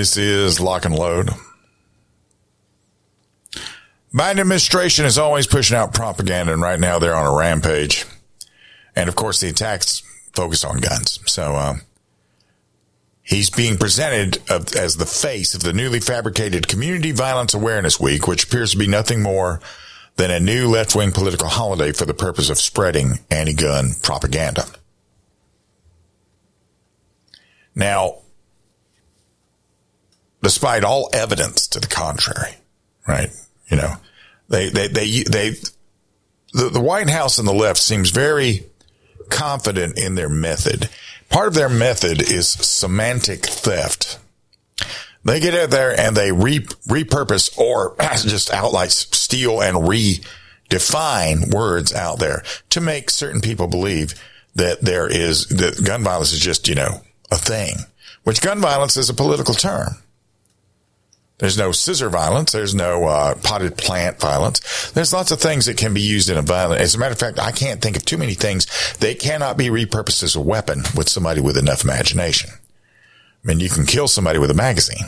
This 0.00 0.16
is 0.16 0.60
Lock 0.60 0.86
and 0.86 0.98
Load. 0.98 1.28
Biden 4.14 4.40
administration 4.40 5.04
is 5.04 5.18
always 5.18 5.46
pushing 5.46 5.76
out 5.76 5.92
propaganda, 5.92 6.54
and 6.54 6.62
right 6.62 6.80
now 6.80 6.98
they're 6.98 7.14
on 7.14 7.26
a 7.26 7.36
rampage. 7.36 8.06
And 9.00 9.08
of 9.08 9.16
course, 9.16 9.40
the 9.40 9.48
attacks 9.48 10.02
focus 10.34 10.62
on 10.62 10.78
guns. 10.80 11.20
So, 11.24 11.56
um, 11.56 11.80
he's 13.22 13.48
being 13.48 13.78
presented 13.78 14.42
of, 14.50 14.76
as 14.76 14.96
the 14.98 15.06
face 15.06 15.54
of 15.54 15.62
the 15.62 15.72
newly 15.72 16.00
fabricated 16.00 16.68
Community 16.68 17.10
Violence 17.10 17.54
Awareness 17.54 17.98
Week, 17.98 18.28
which 18.28 18.44
appears 18.44 18.72
to 18.72 18.76
be 18.76 18.86
nothing 18.86 19.22
more 19.22 19.58
than 20.16 20.30
a 20.30 20.38
new 20.38 20.68
left 20.68 20.94
wing 20.94 21.12
political 21.12 21.48
holiday 21.48 21.92
for 21.92 22.04
the 22.04 22.12
purpose 22.12 22.50
of 22.50 22.58
spreading 22.58 23.20
anti 23.30 23.54
gun 23.54 23.92
propaganda. 24.02 24.66
Now, 27.74 28.16
despite 30.42 30.84
all 30.84 31.08
evidence 31.14 31.68
to 31.68 31.80
the 31.80 31.86
contrary, 31.86 32.56
right? 33.08 33.30
You 33.70 33.78
know, 33.78 33.94
they, 34.50 34.68
they, 34.68 34.88
they, 34.88 35.22
they, 35.22 35.50
the, 36.52 36.68
the 36.70 36.82
White 36.82 37.08
House 37.08 37.38
and 37.38 37.48
the 37.48 37.54
left 37.54 37.80
seems 37.80 38.10
very 38.10 38.66
confident 39.30 39.98
in 39.98 40.14
their 40.14 40.28
method. 40.28 40.88
Part 41.28 41.48
of 41.48 41.54
their 41.54 41.68
method 41.68 42.20
is 42.20 42.48
semantic 42.48 43.46
theft. 43.46 44.18
They 45.24 45.40
get 45.40 45.54
out 45.54 45.70
there 45.70 45.98
and 45.98 46.16
they 46.16 46.32
re- 46.32 46.60
repurpose 46.88 47.56
or 47.58 47.94
just 48.16 48.52
outright 48.52 48.90
steal 48.90 49.60
and 49.60 49.76
redefine 49.76 51.52
words 51.52 51.94
out 51.94 52.18
there 52.18 52.42
to 52.70 52.80
make 52.80 53.10
certain 53.10 53.40
people 53.40 53.66
believe 53.66 54.14
that 54.54 54.80
there 54.80 55.06
is, 55.06 55.46
that 55.48 55.84
gun 55.84 56.02
violence 56.02 56.32
is 56.32 56.40
just, 56.40 56.68
you 56.68 56.74
know, 56.74 57.02
a 57.30 57.36
thing, 57.36 57.76
which 58.24 58.40
gun 58.42 58.60
violence 58.60 58.96
is 58.96 59.08
a 59.08 59.14
political 59.14 59.54
term. 59.54 60.02
There's 61.40 61.56
no 61.56 61.72
scissor 61.72 62.10
violence. 62.10 62.52
There's 62.52 62.74
no 62.74 63.06
uh, 63.06 63.34
potted 63.36 63.78
plant 63.78 64.20
violence. 64.20 64.90
There's 64.92 65.12
lots 65.12 65.30
of 65.30 65.40
things 65.40 65.64
that 65.66 65.78
can 65.78 65.94
be 65.94 66.02
used 66.02 66.28
in 66.28 66.36
a 66.36 66.42
violent. 66.42 66.82
As 66.82 66.94
a 66.94 66.98
matter 66.98 67.12
of 67.12 67.18
fact, 67.18 67.40
I 67.40 67.50
can't 67.50 67.80
think 67.80 67.96
of 67.96 68.04
too 68.04 68.18
many 68.18 68.34
things 68.34 68.66
that 68.98 69.18
cannot 69.18 69.56
be 69.56 69.68
repurposed 69.68 70.22
as 70.22 70.36
a 70.36 70.40
weapon 70.40 70.82
with 70.94 71.08
somebody 71.08 71.40
with 71.40 71.56
enough 71.56 71.82
imagination. 71.82 72.50
I 73.42 73.48
mean, 73.48 73.58
you 73.58 73.70
can 73.70 73.86
kill 73.86 74.06
somebody 74.06 74.38
with 74.38 74.50
a 74.50 74.54
magazine. 74.54 75.06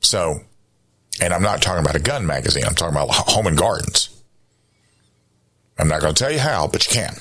So, 0.00 0.40
and 1.22 1.32
I'm 1.32 1.42
not 1.42 1.62
talking 1.62 1.82
about 1.82 1.96
a 1.96 2.00
gun 2.00 2.26
magazine. 2.26 2.64
I'm 2.66 2.74
talking 2.74 2.94
about 2.94 3.08
home 3.10 3.46
and 3.46 3.56
gardens. 3.56 4.10
I'm 5.78 5.88
not 5.88 6.02
going 6.02 6.12
to 6.14 6.22
tell 6.22 6.32
you 6.32 6.38
how, 6.38 6.66
but 6.66 6.86
you 6.86 6.92
can. 6.92 7.14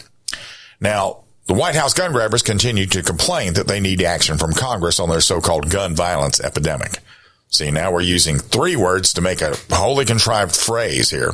Now, 0.82 1.24
the 1.48 1.54
White 1.54 1.76
House 1.76 1.94
gun 1.94 2.12
grabbers 2.12 2.44
continue 2.44 2.86
to 2.88 3.02
complain 3.02 3.54
that 3.54 3.68
they 3.68 3.80
need 3.80 4.02
action 4.02 4.38
from 4.38 4.54
Congress 4.54 5.00
on 5.00 5.10
their 5.10 5.22
so-called 5.22 5.70
gun 5.70 5.96
violence 5.96 6.40
epidemic. 6.40 7.00
See, 7.50 7.72
now 7.72 7.92
we're 7.92 8.02
using 8.02 8.38
three 8.38 8.76
words 8.76 9.14
to 9.14 9.22
make 9.22 9.42
a 9.42 9.58
wholly 9.72 10.04
contrived 10.04 10.56
phrase 10.56 11.10
here, 11.10 11.32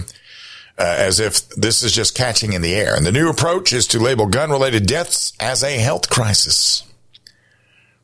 uh, 0.77 0.95
as 0.97 1.19
if 1.19 1.49
this 1.49 1.81
is 1.81 1.91
just 1.91 2.15
catching 2.15 2.53
in 2.53 2.61
the 2.61 2.75
air. 2.75 2.95
And 2.95 3.05
the 3.05 3.11
new 3.11 3.29
approach 3.29 3.73
is 3.73 3.87
to 3.87 3.99
label 3.99 4.27
gun-related 4.27 4.85
deaths 4.85 5.33
as 5.39 5.63
a 5.63 5.79
health 5.79 6.09
crisis 6.09 6.83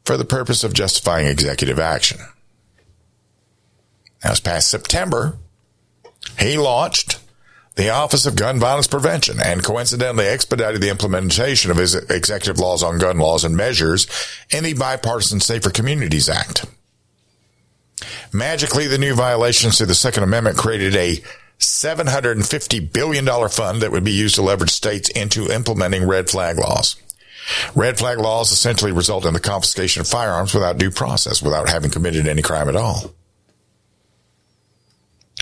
for 0.04 0.18
the 0.18 0.26
purpose 0.26 0.64
of 0.64 0.74
justifying 0.74 1.28
executive 1.28 1.80
action. 1.80 2.20
Now, 4.24 4.32
this 4.32 4.40
past 4.40 4.72
September, 4.72 5.38
he 6.40 6.58
launched 6.58 7.20
the 7.80 7.92
Office 7.92 8.26
of 8.26 8.36
Gun 8.36 8.60
Violence 8.60 8.88
Prevention 8.88 9.38
and 9.42 9.64
coincidentally 9.64 10.26
expedited 10.26 10.82
the 10.82 10.90
implementation 10.90 11.72
of 11.72 11.78
his 11.78 11.96
executive 11.96 12.60
laws 12.60 12.84
on 12.84 13.00
gun 13.00 13.18
laws 13.18 13.46
and 13.46 13.56
measures 13.56 14.06
in 14.50 14.66
the 14.66 14.74
Bipartisan 14.74 15.40
Safer 15.40 15.70
Communities 15.70 16.28
Act. 16.28 16.66
Magically, 18.34 18.88
the 18.88 18.98
new 18.98 19.16
violations 19.16 19.78
to 19.78 19.86
the 19.86 19.96
Second 19.96 20.24
Amendment 20.24 20.58
created 20.58 20.94
a 20.98 21.24
$750 21.60 22.92
billion 22.92 23.26
fund 23.48 23.82
that 23.82 23.94
would 23.94 24.04
be 24.04 24.12
used 24.12 24.36
to 24.36 24.42
leverage 24.42 24.72
states 24.72 25.08
into 25.12 25.50
implementing 25.50 26.06
red 26.06 26.30
flag 26.30 26.58
laws. 26.58 26.98
Red 27.76 27.98
flag 27.98 28.18
laws 28.18 28.52
essentially 28.52 28.92
result 28.92 29.26
in 29.26 29.34
the 29.34 29.40
confiscation 29.40 30.02
of 30.02 30.08
firearms 30.10 30.54
without 30.54 30.78
due 30.78 30.92
process, 30.92 31.42
without 31.42 31.70
having 31.70 31.92
committed 31.92 32.28
any 32.28 32.42
crime 32.42 32.68
at 32.68 32.76
all. 32.76 33.14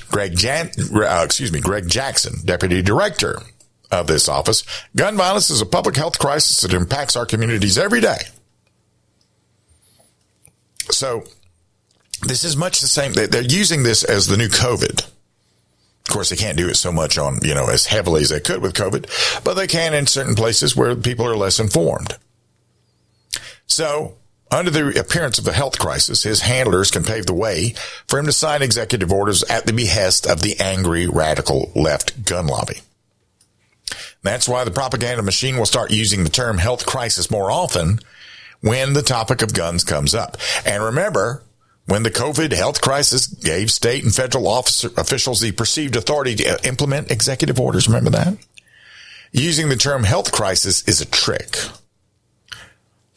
Greg 0.09 0.35
Jan, 0.35 0.69
uh, 0.93 1.23
excuse 1.23 1.51
me, 1.51 1.59
Greg 1.59 1.87
Jackson, 1.87 2.35
deputy 2.45 2.81
director 2.81 3.39
of 3.91 4.07
this 4.07 4.27
office. 4.27 4.63
Gun 4.95 5.15
violence 5.17 5.49
is 5.49 5.61
a 5.61 5.65
public 5.65 5.95
health 5.95 6.19
crisis 6.19 6.61
that 6.61 6.73
impacts 6.73 7.15
our 7.15 7.25
communities 7.25 7.77
every 7.77 8.01
day. 8.01 8.17
So 10.89 11.23
this 12.21 12.43
is 12.43 12.57
much 12.57 12.81
the 12.81 12.87
same. 12.87 13.13
They're 13.13 13.41
using 13.41 13.83
this 13.83 14.03
as 14.03 14.27
the 14.27 14.37
new 14.37 14.47
COVID. 14.47 15.05
Of 16.07 16.13
course, 16.13 16.29
they 16.29 16.37
can't 16.37 16.57
do 16.57 16.69
it 16.69 16.75
so 16.75 16.91
much 16.91 17.17
on, 17.17 17.39
you 17.43 17.53
know, 17.53 17.67
as 17.67 17.85
heavily 17.85 18.21
as 18.21 18.29
they 18.29 18.39
could 18.39 18.61
with 18.61 18.73
COVID, 18.73 19.43
but 19.43 19.55
they 19.55 19.67
can 19.67 19.93
in 19.93 20.07
certain 20.07 20.35
places 20.35 20.75
where 20.75 20.95
people 20.95 21.25
are 21.25 21.35
less 21.35 21.59
informed. 21.59 22.17
So 23.65 24.16
under 24.49 24.71
the 24.71 24.99
appearance 24.99 25.39
of 25.39 25.47
a 25.47 25.53
health 25.53 25.77
crisis, 25.79 26.23
his 26.23 26.41
handlers 26.41 26.91
can 26.91 27.03
pave 27.03 27.25
the 27.25 27.33
way 27.33 27.73
for 28.07 28.19
him 28.19 28.25
to 28.25 28.31
sign 28.31 28.61
executive 28.61 29.11
orders 29.11 29.43
at 29.43 29.65
the 29.65 29.73
behest 29.73 30.25
of 30.25 30.41
the 30.41 30.59
angry 30.59 31.07
radical 31.07 31.71
left 31.75 32.23
gun 32.25 32.47
lobby. 32.47 32.81
That's 34.23 34.47
why 34.47 34.63
the 34.63 34.71
propaganda 34.71 35.23
machine 35.23 35.57
will 35.57 35.65
start 35.65 35.91
using 35.91 36.23
the 36.23 36.29
term 36.29 36.57
health 36.57 36.85
crisis 36.85 37.29
more 37.31 37.51
often 37.51 37.99
when 38.61 38.93
the 38.93 39.01
topic 39.01 39.41
of 39.41 39.53
guns 39.53 39.83
comes 39.83 40.15
up. 40.15 40.37
And 40.65 40.83
remember, 40.83 41.43
when 41.85 42.03
the 42.03 42.11
COVID 42.11 42.51
health 42.51 42.81
crisis 42.81 43.27
gave 43.27 43.71
state 43.71 44.03
and 44.03 44.13
federal 44.13 44.47
officer, 44.47 44.89
officials 44.97 45.39
the 45.39 45.51
perceived 45.51 45.95
authority 45.95 46.35
to 46.35 46.67
implement 46.67 47.11
executive 47.11 47.59
orders, 47.59 47.87
remember 47.87 48.09
that? 48.11 48.37
Using 49.31 49.69
the 49.69 49.75
term 49.75 50.03
health 50.03 50.31
crisis 50.31 50.87
is 50.87 50.99
a 50.99 51.05
trick. 51.05 51.57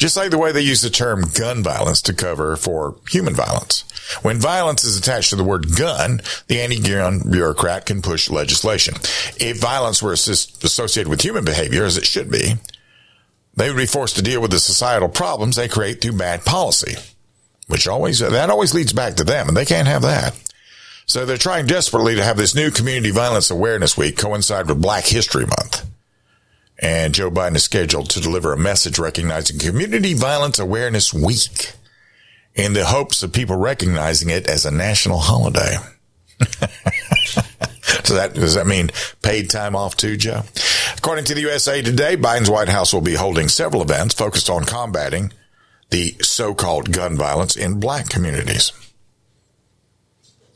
Just 0.01 0.17
like 0.17 0.31
the 0.31 0.39
way 0.39 0.51
they 0.51 0.63
use 0.63 0.81
the 0.81 0.89
term 0.89 1.27
gun 1.35 1.63
violence 1.63 2.01
to 2.03 2.15
cover 2.15 2.57
for 2.57 2.97
human 3.11 3.35
violence. 3.35 3.85
When 4.23 4.41
violence 4.41 4.83
is 4.83 4.97
attached 4.97 5.29
to 5.29 5.37
the 5.37 5.45
word 5.45 5.77
gun, 5.77 6.23
the 6.47 6.63
anti-gun 6.63 7.31
bureaucrat 7.31 7.85
can 7.85 8.01
push 8.01 8.31
legislation. 8.31 8.95
If 9.37 9.61
violence 9.61 10.03
were 10.03 10.15
associated 10.15 11.11
with 11.11 11.21
human 11.21 11.45
behavior, 11.45 11.85
as 11.85 11.99
it 11.99 12.07
should 12.07 12.31
be, 12.31 12.55
they 13.55 13.69
would 13.69 13.77
be 13.77 13.85
forced 13.85 14.17
to 14.17 14.23
deal 14.23 14.41
with 14.41 14.53
the 14.53 14.59
societal 14.59 15.11
problems 15.11 15.57
they 15.57 15.69
create 15.69 16.01
through 16.01 16.17
bad 16.17 16.47
policy, 16.47 16.95
which 17.67 17.87
always, 17.87 18.21
that 18.21 18.49
always 18.49 18.73
leads 18.73 18.95
back 18.95 19.17
to 19.17 19.25
them, 19.25 19.49
and 19.49 19.57
they 19.57 19.67
can't 19.67 19.87
have 19.87 20.03
that. 20.03 20.35
So 21.05 21.27
they're 21.27 21.37
trying 21.37 21.67
desperately 21.67 22.15
to 22.15 22.25
have 22.25 22.39
this 22.39 22.55
new 22.55 22.71
Community 22.71 23.11
Violence 23.11 23.51
Awareness 23.51 23.99
Week 23.99 24.17
coincide 24.17 24.67
with 24.67 24.81
Black 24.81 25.05
History 25.05 25.45
Month. 25.45 25.85
And 26.81 27.15
Joe 27.15 27.31
Biden 27.31 27.57
is 27.57 27.65
scheduled 27.65 28.09
to 28.11 28.21
deliver 28.21 28.53
a 28.53 28.59
message 28.59 28.99
recognizing 28.99 29.59
Community 29.59 30.15
Violence 30.15 30.59
Awareness 30.59 31.13
Week 31.13 31.73
in 32.55 32.73
the 32.73 32.87
hopes 32.87 33.23
of 33.23 33.33
people 33.33 33.57
recognizing 33.57 34.31
it 34.31 34.49
as 34.49 34.65
a 34.65 34.71
national 34.71 35.19
holiday. 35.19 35.77
so 38.03 38.15
that 38.15 38.33
does 38.35 38.55
that 38.55 38.67
mean 38.67 38.91
paid 39.23 39.51
time 39.51 39.77
off 39.77 39.95
too, 39.95 40.17
Joe? 40.17 40.43
According 40.97 41.27
to 41.27 41.35
the 41.35 41.43
USA 41.43 41.83
Today, 41.83 42.17
Biden's 42.17 42.51
White 42.51 42.71
House 42.71 42.95
will 42.95 43.03
be 43.03 43.15
holding 43.15 43.49
several 43.49 43.83
events 43.83 44.15
focused 44.15 44.49
on 44.49 44.65
combating 44.65 45.33
the 45.91 46.17
so-called 46.23 46.93
gun 46.93 47.17
violence 47.17 47.57
in 47.57 47.79
black 47.79 48.09
communities. 48.09 48.73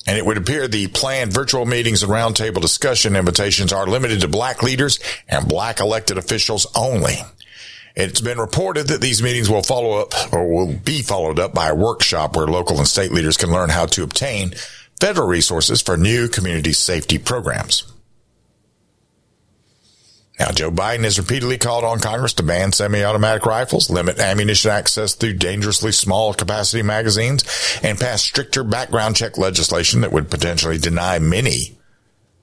And 0.07 0.19
it 0.19 0.27
would 0.27 0.37
appear 0.37 0.69
the 0.69 0.89
planned 0.89 1.33
virtual 1.33 1.65
meetings 1.65 2.03
and 2.03 2.13
roundtable 2.13 2.61
discussion 2.61 3.17
invitations 3.17 3.73
are 3.73 3.87
limited 3.87 4.21
to 4.21 4.29
black 4.29 4.63
leaders 4.63 4.99
and 5.29 5.49
black 5.49 5.81
elected 5.81 6.19
officials 6.19 6.67
only. 6.77 7.17
It's 7.97 8.21
been 8.21 8.39
reported 8.39 8.89
that 8.89 9.01
these 9.01 9.23
meetings 9.23 9.49
will 9.49 9.63
follow 9.63 10.01
up 10.01 10.13
or 10.33 10.53
will 10.53 10.75
be 10.75 11.01
followed 11.01 11.39
up 11.39 11.55
by 11.55 11.69
a 11.69 11.75
workshop 11.75 12.37
where 12.37 12.47
local 12.47 12.79
and 12.79 12.89
state 12.89 13.13
leaders 13.13 13.37
can 13.37 13.51
learn 13.51 13.71
how 13.71 13.87
to 13.87 14.03
obtain 14.03 14.55
federal 15.01 15.29
resources 15.29 15.81
for 15.81 15.97
new 15.97 16.29
community 16.29 16.73
safety 16.73 17.19
programs. 17.19 17.94
Now, 20.39 20.51
Joe 20.51 20.71
Biden 20.71 21.05
has 21.05 21.19
repeatedly 21.19 21.59
called 21.59 21.85
on 21.85 22.01
Congress 22.01 22.33
to 22.35 22.43
ban 22.43 22.73
semi-automatic 22.73 23.47
rifles, 23.47 23.89
limit 23.89 24.19
ammunition 24.19 24.71
access 24.71 25.15
through 25.15 25.35
dangerously 25.35 25.93
small 25.93 26.35
capacity 26.35 26.83
magazines, 26.83 27.45
and 27.85 28.01
pass 28.01 28.23
stricter 28.23 28.65
background 28.65 29.15
check 29.15 29.39
legislation 29.39 30.01
that 30.01 30.11
would 30.11 30.31
potentially 30.31 30.77
deny 30.77 31.21
many 31.21 31.79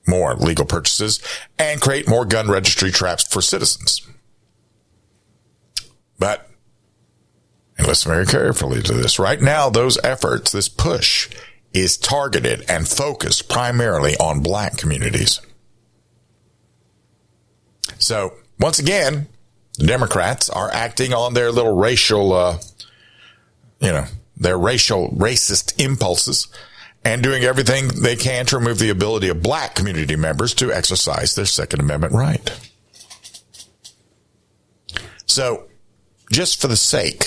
more 0.07 0.35
legal 0.35 0.65
purchases 0.65 1.21
and 1.59 1.81
create 1.81 2.07
more 2.07 2.25
gun 2.25 2.49
registry 2.49 2.91
traps 2.91 3.23
for 3.23 3.41
citizens. 3.41 4.07
But, 6.17 6.49
and 7.77 7.87
listen 7.87 8.09
very 8.09 8.25
carefully 8.25 8.81
to 8.83 8.93
this, 8.93 9.19
right 9.19 9.41
now, 9.41 9.69
those 9.69 9.99
efforts, 10.03 10.53
this 10.53 10.69
push 10.69 11.29
is 11.73 11.97
targeted 11.97 12.63
and 12.69 12.87
focused 12.87 13.49
primarily 13.49 14.15
on 14.17 14.41
black 14.41 14.77
communities. 14.77 15.41
So 18.01 18.33
once 18.59 18.79
again, 18.79 19.27
the 19.77 19.87
Democrats 19.87 20.49
are 20.49 20.71
acting 20.71 21.13
on 21.13 21.33
their 21.33 21.51
little 21.51 21.75
racial, 21.75 22.33
uh, 22.33 22.59
you 23.79 23.91
know, 23.91 24.05
their 24.35 24.57
racial 24.57 25.09
racist 25.11 25.79
impulses 25.79 26.47
and 27.05 27.23
doing 27.23 27.43
everything 27.43 27.87
they 27.87 28.15
can 28.15 28.45
to 28.47 28.57
remove 28.57 28.79
the 28.79 28.89
ability 28.89 29.29
of 29.29 29.41
black 29.41 29.75
community 29.75 30.15
members 30.15 30.53
to 30.55 30.71
exercise 30.71 31.35
their 31.35 31.45
Second 31.45 31.79
Amendment 31.79 32.13
right. 32.13 32.69
So 35.25 35.67
just 36.31 36.59
for 36.59 36.67
the 36.67 36.75
sake 36.75 37.25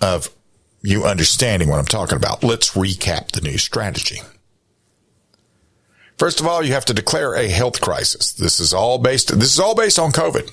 of 0.00 0.30
you 0.82 1.04
understanding 1.04 1.68
what 1.68 1.78
I'm 1.78 1.84
talking 1.84 2.16
about, 2.16 2.42
let's 2.42 2.70
recap 2.72 3.32
the 3.32 3.40
new 3.40 3.58
strategy. 3.58 4.20
First 6.18 6.40
of 6.40 6.46
all, 6.46 6.64
you 6.64 6.72
have 6.72 6.84
to 6.86 6.94
declare 6.94 7.34
a 7.34 7.48
health 7.48 7.80
crisis. 7.80 8.32
This 8.32 8.58
is 8.58 8.74
all 8.74 8.98
based, 8.98 9.28
this 9.38 9.52
is 9.52 9.60
all 9.60 9.74
based 9.74 9.98
on 9.98 10.10
COVID. 10.10 10.50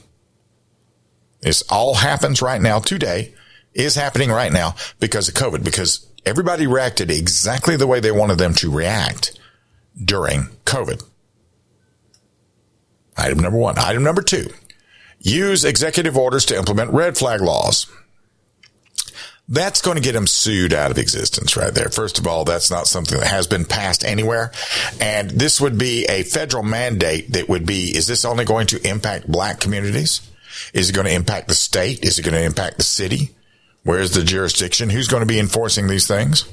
This 1.41 1.63
all 1.63 1.95
happens 1.95 2.41
right 2.41 2.61
now 2.61 2.79
today 2.79 3.33
is 3.73 3.95
happening 3.95 4.29
right 4.29 4.51
now 4.51 4.75
because 4.99 5.27
of 5.27 5.33
COVID, 5.33 5.63
because 5.63 6.07
everybody 6.25 6.65
reacted 6.65 7.11
exactly 7.11 7.75
the 7.75 7.87
way 7.87 7.99
they 7.99 8.11
wanted 8.11 8.37
them 8.37 8.53
to 8.55 8.71
react 8.71 9.39
during 10.03 10.47
COVID. 10.65 11.03
Item 13.17 13.39
number 13.39 13.57
one. 13.57 13.77
Item 13.77 14.03
number 14.03 14.21
two. 14.21 14.49
Use 15.19 15.63
executive 15.63 16.17
orders 16.17 16.45
to 16.45 16.57
implement 16.57 16.93
red 16.93 17.17
flag 17.17 17.41
laws. 17.41 17.87
That's 19.47 19.81
going 19.81 19.95
to 19.95 20.01
get 20.01 20.13
them 20.13 20.25
sued 20.25 20.73
out 20.73 20.89
of 20.89 20.97
existence 20.97 21.55
right 21.55 21.73
there. 21.73 21.89
First 21.89 22.17
of 22.17 22.25
all, 22.25 22.45
that's 22.45 22.71
not 22.71 22.87
something 22.87 23.19
that 23.19 23.27
has 23.27 23.45
been 23.45 23.65
passed 23.65 24.03
anywhere. 24.03 24.51
And 24.99 25.29
this 25.29 25.61
would 25.61 25.77
be 25.77 26.05
a 26.05 26.23
federal 26.23 26.63
mandate 26.63 27.33
that 27.33 27.47
would 27.47 27.65
be, 27.65 27.95
is 27.95 28.07
this 28.07 28.25
only 28.25 28.43
going 28.43 28.67
to 28.67 28.87
impact 28.87 29.27
black 29.27 29.59
communities? 29.59 30.27
Is 30.73 30.89
it 30.89 30.93
going 30.93 31.05
to 31.05 31.13
impact 31.13 31.47
the 31.47 31.53
state? 31.53 32.03
Is 32.03 32.17
it 32.17 32.23
going 32.23 32.33
to 32.33 32.43
impact 32.43 32.77
the 32.77 32.83
city? 32.83 33.35
Where's 33.83 34.11
the 34.11 34.23
jurisdiction? 34.23 34.89
Who's 34.89 35.07
going 35.07 35.21
to 35.21 35.27
be 35.27 35.39
enforcing 35.39 35.87
these 35.87 36.07
things? 36.07 36.51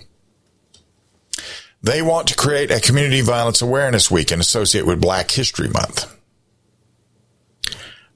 They 1.82 2.02
want 2.02 2.28
to 2.28 2.36
create 2.36 2.70
a 2.70 2.78
community 2.78 3.22
violence 3.22 3.62
awareness 3.62 4.10
week 4.10 4.30
and 4.30 4.40
associate 4.40 4.86
with 4.86 5.00
Black 5.00 5.30
History 5.30 5.68
Month. 5.68 6.14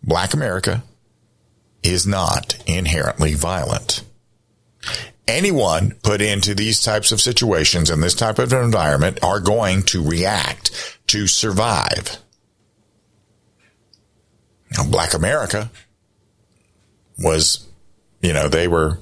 Black 0.03 0.35
America 0.35 0.85
is 1.83 2.07
not 2.07 2.63
inherently 2.67 3.35
violent 3.35 4.05
anyone 5.27 5.95
put 6.03 6.21
into 6.21 6.55
these 6.55 6.81
types 6.81 7.13
of 7.13 7.21
situations 7.21 7.91
in 7.91 8.01
this 8.01 8.15
type 8.15 8.39
of 8.39 8.53
environment 8.53 9.23
are 9.23 9.41
going 9.41 9.83
to 9.85 10.07
react 10.07 10.99
to 11.09 11.27
survive. 11.27 12.19
Now, 14.77 14.85
Black 14.85 15.15
America 15.15 15.71
was, 17.19 17.67
you 18.21 18.33
know, 18.33 18.49
they 18.49 18.69
were 18.69 18.99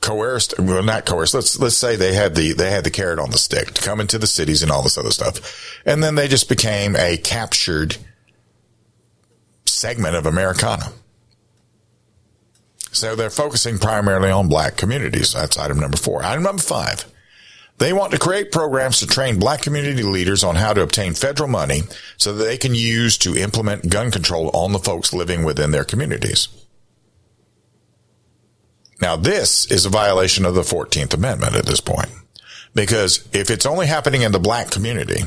coerced. 0.00 0.58
Well, 0.58 0.82
not 0.82 1.06
coerced. 1.06 1.34
Let's 1.34 1.58
let's 1.58 1.76
say 1.76 1.96
they 1.96 2.14
had 2.14 2.34
the 2.34 2.52
they 2.52 2.70
had 2.70 2.84
the 2.84 2.90
carrot 2.90 3.18
on 3.18 3.30
the 3.30 3.38
stick 3.38 3.72
to 3.72 3.82
come 3.82 4.00
into 4.00 4.18
the 4.18 4.26
cities 4.26 4.62
and 4.62 4.70
all 4.70 4.82
this 4.82 4.98
other 4.98 5.10
stuff, 5.10 5.80
and 5.86 6.02
then 6.02 6.14
they 6.14 6.28
just 6.28 6.48
became 6.48 6.94
a 6.96 7.16
captured 7.16 7.96
segment 9.64 10.16
of 10.16 10.26
Americana. 10.26 10.92
So 12.92 13.16
they're 13.16 13.30
focusing 13.30 13.78
primarily 13.78 14.30
on 14.30 14.48
black 14.48 14.76
communities. 14.76 15.32
That's 15.32 15.58
item 15.58 15.80
number 15.80 15.96
four. 15.96 16.22
Item 16.22 16.42
number 16.42 16.62
five. 16.62 17.06
They 17.78 17.92
want 17.92 18.12
to 18.12 18.18
create 18.18 18.52
programs 18.52 19.00
to 19.00 19.06
train 19.06 19.38
black 19.38 19.62
community 19.62 20.02
leaders 20.02 20.44
on 20.44 20.56
how 20.56 20.74
to 20.74 20.82
obtain 20.82 21.14
federal 21.14 21.48
money 21.48 21.82
so 22.16 22.32
that 22.32 22.44
they 22.44 22.58
can 22.58 22.74
use 22.74 23.18
to 23.18 23.34
implement 23.34 23.90
gun 23.90 24.10
control 24.10 24.50
on 24.54 24.72
the 24.72 24.78
folks 24.78 25.12
living 25.12 25.42
within 25.42 25.70
their 25.70 25.84
communities. 25.84 26.48
Now, 29.00 29.16
this 29.16 29.68
is 29.68 29.84
a 29.84 29.90
violation 29.90 30.44
of 30.44 30.54
the 30.54 30.60
14th 30.60 31.12
Amendment 31.12 31.56
at 31.56 31.66
this 31.66 31.80
point. 31.80 32.10
Because 32.74 33.28
if 33.32 33.50
it's 33.50 33.66
only 33.66 33.86
happening 33.86 34.22
in 34.22 34.32
the 34.32 34.38
black 34.38 34.70
community, 34.70 35.22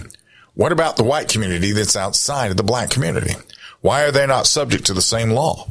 what 0.53 0.71
about 0.71 0.95
the 0.95 1.03
white 1.03 1.27
community 1.27 1.73
that's 1.73 1.95
outside 1.97 2.51
of 2.51 2.57
the 2.57 2.63
black 2.63 2.89
community? 2.89 3.33
Why 3.81 4.03
are 4.03 4.11
they 4.11 4.25
not 4.25 4.47
subject 4.47 4.85
to 4.85 4.93
the 4.93 5.01
same 5.01 5.31
law? 5.31 5.67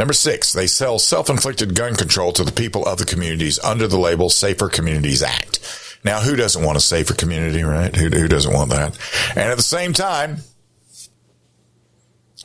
Number 0.00 0.14
six, 0.14 0.54
they 0.54 0.66
sell 0.66 0.98
self-inflicted 0.98 1.74
gun 1.74 1.94
control 1.94 2.32
to 2.32 2.42
the 2.42 2.52
people 2.52 2.86
of 2.86 2.96
the 2.96 3.04
communities 3.04 3.58
under 3.58 3.86
the 3.86 3.98
label 3.98 4.30
Safer 4.30 4.70
Communities 4.70 5.22
Act. 5.22 5.60
Now, 6.02 6.20
who 6.20 6.36
doesn't 6.36 6.64
want 6.64 6.78
a 6.78 6.80
safer 6.80 7.12
community, 7.12 7.62
right? 7.62 7.94
Who, 7.94 8.08
who 8.08 8.26
doesn't 8.26 8.50
want 8.54 8.70
that? 8.70 8.98
And 9.32 9.40
at 9.40 9.58
the 9.58 9.62
same 9.62 9.92
time, 9.92 10.38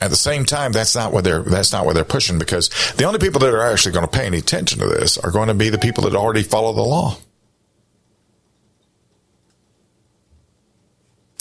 at 0.02 0.10
the 0.10 0.16
same 0.16 0.44
time, 0.44 0.72
that's 0.72 0.94
not 0.94 1.14
what 1.14 1.24
they're, 1.24 1.40
that's 1.40 1.72
not 1.72 1.86
what 1.86 1.94
they're 1.94 2.04
pushing 2.04 2.38
because 2.38 2.68
the 2.98 3.04
only 3.04 3.20
people 3.20 3.40
that 3.40 3.54
are 3.54 3.72
actually 3.72 3.92
going 3.92 4.06
to 4.06 4.12
pay 4.12 4.26
any 4.26 4.36
attention 4.36 4.80
to 4.80 4.86
this 4.88 5.16
are 5.16 5.30
going 5.30 5.48
to 5.48 5.54
be 5.54 5.70
the 5.70 5.78
people 5.78 6.04
that 6.04 6.14
already 6.14 6.42
follow 6.42 6.74
the 6.74 6.82
law. 6.82 7.16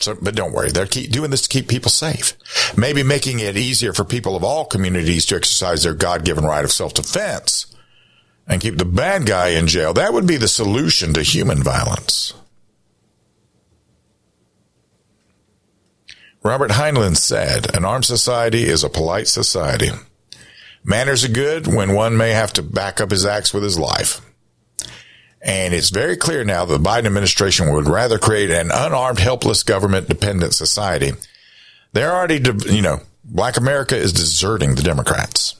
So, 0.05 0.15
but 0.21 0.35
don't 0.35 0.53
worry, 0.53 0.69
they're 0.69 0.85
keep 0.85 1.11
doing 1.11 1.31
this 1.31 1.41
to 1.41 1.49
keep 1.49 1.67
people 1.67 1.89
safe. 1.89 2.37
Maybe 2.77 3.01
making 3.01 3.39
it 3.39 3.57
easier 3.57 3.91
for 3.91 4.03
people 4.05 4.35
of 4.35 4.43
all 4.43 4.63
communities 4.65 5.25
to 5.25 5.35
exercise 5.35 5.81
their 5.81 5.95
God-given 5.95 6.43
right 6.45 6.63
of 6.63 6.71
self-defense 6.71 7.75
and 8.47 8.61
keep 8.61 8.77
the 8.77 8.85
bad 8.85 9.25
guy 9.25 9.49
in 9.49 9.65
jail. 9.65 9.93
That 9.93 10.13
would 10.13 10.27
be 10.27 10.37
the 10.37 10.47
solution 10.47 11.11
to 11.15 11.23
human 11.23 11.63
violence. 11.63 12.35
Robert 16.43 16.69
Heinlein 16.69 17.17
said, 17.17 17.75
an 17.75 17.83
armed 17.83 18.05
society 18.05 18.65
is 18.65 18.83
a 18.83 18.89
polite 18.89 19.27
society. 19.27 19.89
Manners 20.83 21.25
are 21.25 21.29
good 21.29 21.65
when 21.65 21.95
one 21.95 22.15
may 22.15 22.29
have 22.29 22.53
to 22.53 22.61
back 22.61 23.01
up 23.01 23.09
his 23.09 23.25
acts 23.25 23.55
with 23.55 23.63
his 23.63 23.79
life. 23.79 24.21
And 25.45 25.75
it's 25.75 25.91
very 25.91 26.17
clear 26.17 26.43
now 26.43 26.65
that 26.65 26.75
the 26.75 26.83
Biden 26.83 27.05
administration 27.05 27.71
would 27.71 27.87
rather 27.87 28.17
create 28.17 28.49
an 28.49 28.71
unarmed, 28.73 29.19
helpless, 29.19 29.61
government 29.61 30.09
dependent 30.09 30.55
society. 30.55 31.11
They're 31.93 32.11
already, 32.11 32.41
you 32.65 32.81
know, 32.81 33.01
black 33.23 33.55
America 33.55 33.95
is 33.95 34.11
deserting 34.11 34.73
the 34.73 34.81
Democrats. 34.81 35.55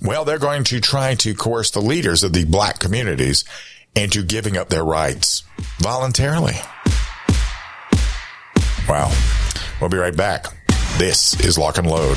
Well, 0.00 0.24
they're 0.24 0.38
going 0.38 0.62
to 0.64 0.80
try 0.80 1.16
to 1.16 1.34
coerce 1.34 1.72
the 1.72 1.80
leaders 1.80 2.22
of 2.22 2.32
the 2.32 2.44
black 2.44 2.78
communities 2.78 3.44
into 3.96 4.22
giving 4.22 4.56
up 4.56 4.68
their 4.68 4.84
rights 4.84 5.42
voluntarily. 5.78 6.54
Wow. 8.88 9.12
We'll 9.80 9.90
be 9.90 9.96
right 9.96 10.16
back. 10.16 10.46
This 10.98 11.38
is 11.40 11.58
Lock 11.58 11.78
and 11.78 11.90
Load. 11.90 12.16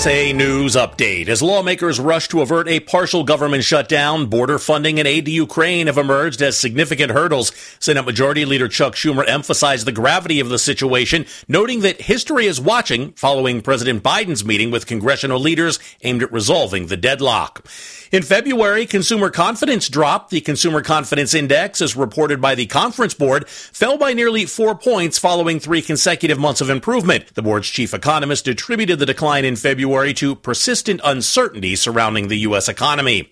USA 0.00 0.32
News 0.32 0.76
Update. 0.76 1.28
As 1.28 1.42
lawmakers 1.42 2.00
rush 2.00 2.26
to 2.28 2.40
avert 2.40 2.66
a 2.68 2.80
partial 2.80 3.22
government 3.22 3.64
shutdown, 3.64 4.28
border 4.28 4.58
funding 4.58 4.98
and 4.98 5.06
aid 5.06 5.26
to 5.26 5.30
Ukraine 5.30 5.88
have 5.88 5.98
emerged 5.98 6.40
as 6.40 6.58
significant 6.58 7.12
hurdles. 7.12 7.52
Senate 7.78 8.06
Majority 8.06 8.46
Leader 8.46 8.66
Chuck 8.66 8.94
Schumer 8.94 9.28
emphasized 9.28 9.86
the 9.86 9.92
gravity 9.92 10.40
of 10.40 10.48
the 10.48 10.58
situation, 10.58 11.26
noting 11.48 11.80
that 11.80 12.00
history 12.00 12.46
is 12.46 12.58
watching 12.58 13.12
following 13.12 13.60
President 13.60 14.02
Biden's 14.02 14.42
meeting 14.42 14.70
with 14.70 14.86
congressional 14.86 15.38
leaders 15.38 15.78
aimed 16.00 16.22
at 16.22 16.32
resolving 16.32 16.86
the 16.86 16.96
deadlock. 16.96 17.66
In 18.10 18.22
February, 18.22 18.86
consumer 18.86 19.28
confidence 19.30 19.88
dropped. 19.88 20.30
The 20.30 20.40
Consumer 20.40 20.80
Confidence 20.80 21.32
Index, 21.32 21.80
as 21.80 21.94
reported 21.94 22.40
by 22.40 22.56
the 22.56 22.66
Conference 22.66 23.14
Board, 23.14 23.48
fell 23.48 23.98
by 23.98 24.14
nearly 24.14 24.46
four 24.46 24.74
points 24.74 25.16
following 25.16 25.60
three 25.60 25.80
consecutive 25.80 26.38
months 26.38 26.60
of 26.60 26.70
improvement. 26.70 27.32
The 27.34 27.42
board's 27.42 27.68
chief 27.68 27.94
economist 27.94 28.48
attributed 28.48 28.98
the 28.98 29.06
decline 29.06 29.44
in 29.44 29.54
February 29.54 29.89
February 29.90 30.14
to 30.14 30.36
persistent 30.36 31.00
uncertainty 31.02 31.74
surrounding 31.74 32.28
the 32.28 32.38
U.S. 32.46 32.68
economy. 32.68 33.28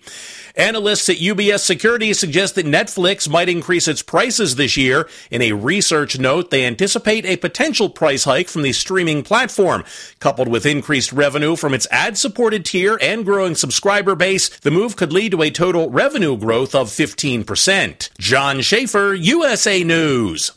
Analysts 0.57 1.07
at 1.07 1.15
UBS 1.15 1.59
Securities 1.61 2.19
suggest 2.19 2.55
that 2.55 2.65
Netflix 2.65 3.29
might 3.29 3.47
increase 3.47 3.87
its 3.87 4.01
prices 4.01 4.57
this 4.57 4.75
year. 4.75 5.07
In 5.31 5.41
a 5.41 5.53
research 5.53 6.19
note, 6.19 6.51
they 6.51 6.65
anticipate 6.65 7.25
a 7.25 7.37
potential 7.37 7.89
price 7.89 8.25
hike 8.25 8.49
from 8.49 8.63
the 8.63 8.73
streaming 8.73 9.23
platform. 9.23 9.85
Coupled 10.19 10.49
with 10.49 10.65
increased 10.65 11.13
revenue 11.13 11.55
from 11.55 11.73
its 11.73 11.87
ad 11.91 12.17
supported 12.17 12.65
tier 12.65 12.99
and 13.01 13.23
growing 13.23 13.55
subscriber 13.55 14.13
base, 14.13 14.49
the 14.59 14.71
move 14.71 14.97
could 14.97 15.13
lead 15.13 15.31
to 15.31 15.41
a 15.41 15.49
total 15.49 15.89
revenue 15.89 16.35
growth 16.35 16.75
of 16.75 16.89
15%. 16.89 18.09
John 18.17 18.59
Schaefer, 18.59 19.13
USA 19.13 19.81
News. 19.85 20.51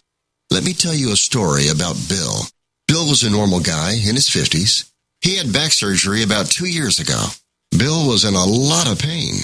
Let 0.51 0.65
me 0.65 0.73
tell 0.73 0.95
you 0.95 1.13
a 1.13 1.17
story 1.17 1.69
about 1.69 1.95
Bill. 2.09 2.41
Bill 2.89 3.09
was 3.09 3.23
a 3.23 3.31
normal 3.31 3.61
guy 3.61 3.93
in 3.93 4.17
his 4.17 4.29
50s. 4.29 4.92
He 5.23 5.37
had 5.37 5.53
back 5.53 5.73
surgery 5.73 6.23
about 6.23 6.47
two 6.47 6.67
years 6.67 6.99
ago. 6.99 7.25
Bill 7.79 8.09
was 8.09 8.25
in 8.25 8.35
a 8.35 8.45
lot 8.45 8.91
of 8.91 8.99
pain. 8.99 9.35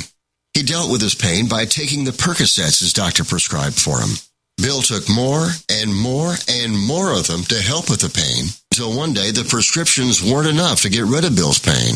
He 0.53 0.63
dealt 0.63 0.91
with 0.91 1.01
his 1.01 1.15
pain 1.15 1.49
by 1.49 1.65
taking 1.65 2.05
the 2.05 2.11
Percocets 2.11 2.81
his 2.81 2.93
doctor 2.93 3.25
prescribed 3.25 3.79
for 3.79 4.01
him. 4.01 4.11
Bill 4.57 4.83
took 4.83 5.09
more 5.09 5.47
and 5.71 5.95
more 5.95 6.35
and 6.49 6.77
more 6.77 7.13
of 7.13 7.29
them 7.29 7.45
to 7.45 7.63
help 7.63 7.89
with 7.89 8.01
the 8.01 8.11
pain 8.11 8.47
until 8.73 8.97
one 8.97 9.13
day 9.13 9.31
the 9.31 9.45
prescriptions 9.45 10.21
weren't 10.21 10.49
enough 10.49 10.83
to 10.83 10.91
get 10.91 11.05
rid 11.05 11.25
of 11.25 11.37
Bill's 11.37 11.61
pain. 11.61 11.95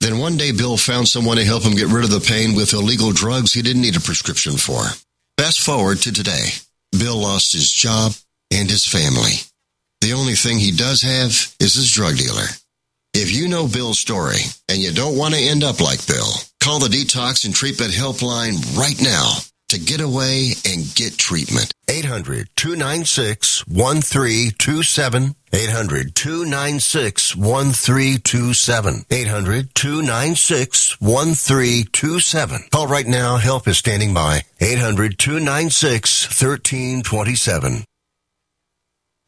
Then 0.00 0.18
one 0.18 0.36
day 0.36 0.52
Bill 0.52 0.76
found 0.76 1.08
someone 1.08 1.38
to 1.38 1.44
help 1.44 1.62
him 1.62 1.74
get 1.74 1.88
rid 1.88 2.04
of 2.04 2.10
the 2.10 2.20
pain 2.20 2.54
with 2.54 2.74
illegal 2.74 3.12
drugs 3.12 3.54
he 3.54 3.62
didn't 3.62 3.82
need 3.82 3.96
a 3.96 4.00
prescription 4.00 4.58
for. 4.58 4.82
Fast 5.38 5.60
forward 5.60 5.98
to 5.98 6.12
today. 6.12 6.48
Bill 6.92 7.16
lost 7.16 7.54
his 7.54 7.70
job 7.70 8.12
and 8.50 8.68
his 8.68 8.84
family. 8.84 9.40
The 10.02 10.12
only 10.12 10.34
thing 10.34 10.58
he 10.58 10.72
does 10.72 11.00
have 11.00 11.30
is 11.60 11.74
his 11.74 11.90
drug 11.90 12.18
dealer. 12.18 12.48
If 13.14 13.30
you 13.30 13.46
know 13.46 13.68
Bill's 13.68 13.98
story 13.98 14.40
and 14.70 14.78
you 14.78 14.90
don't 14.90 15.18
want 15.18 15.34
to 15.34 15.40
end 15.40 15.62
up 15.62 15.82
like 15.82 16.06
Bill, 16.06 16.32
call 16.60 16.78
the 16.78 16.88
Detox 16.88 17.44
and 17.44 17.54
Treatment 17.54 17.92
Helpline 17.92 18.56
right 18.74 18.98
now 19.02 19.34
to 19.68 19.78
get 19.78 20.00
away 20.00 20.52
and 20.64 20.94
get 20.94 21.18
treatment. 21.18 21.74
800 21.90 22.48
296 22.56 23.66
1327. 23.66 25.34
800 25.52 26.14
296 26.14 27.36
1327. 27.36 29.04
800 29.10 29.74
296 29.74 31.00
1327. 31.02 32.64
Call 32.70 32.86
right 32.86 33.06
now. 33.06 33.36
Help 33.36 33.68
is 33.68 33.76
standing 33.76 34.14
by. 34.14 34.40
800 34.58 35.18
296 35.18 36.28
1327. 36.42 37.84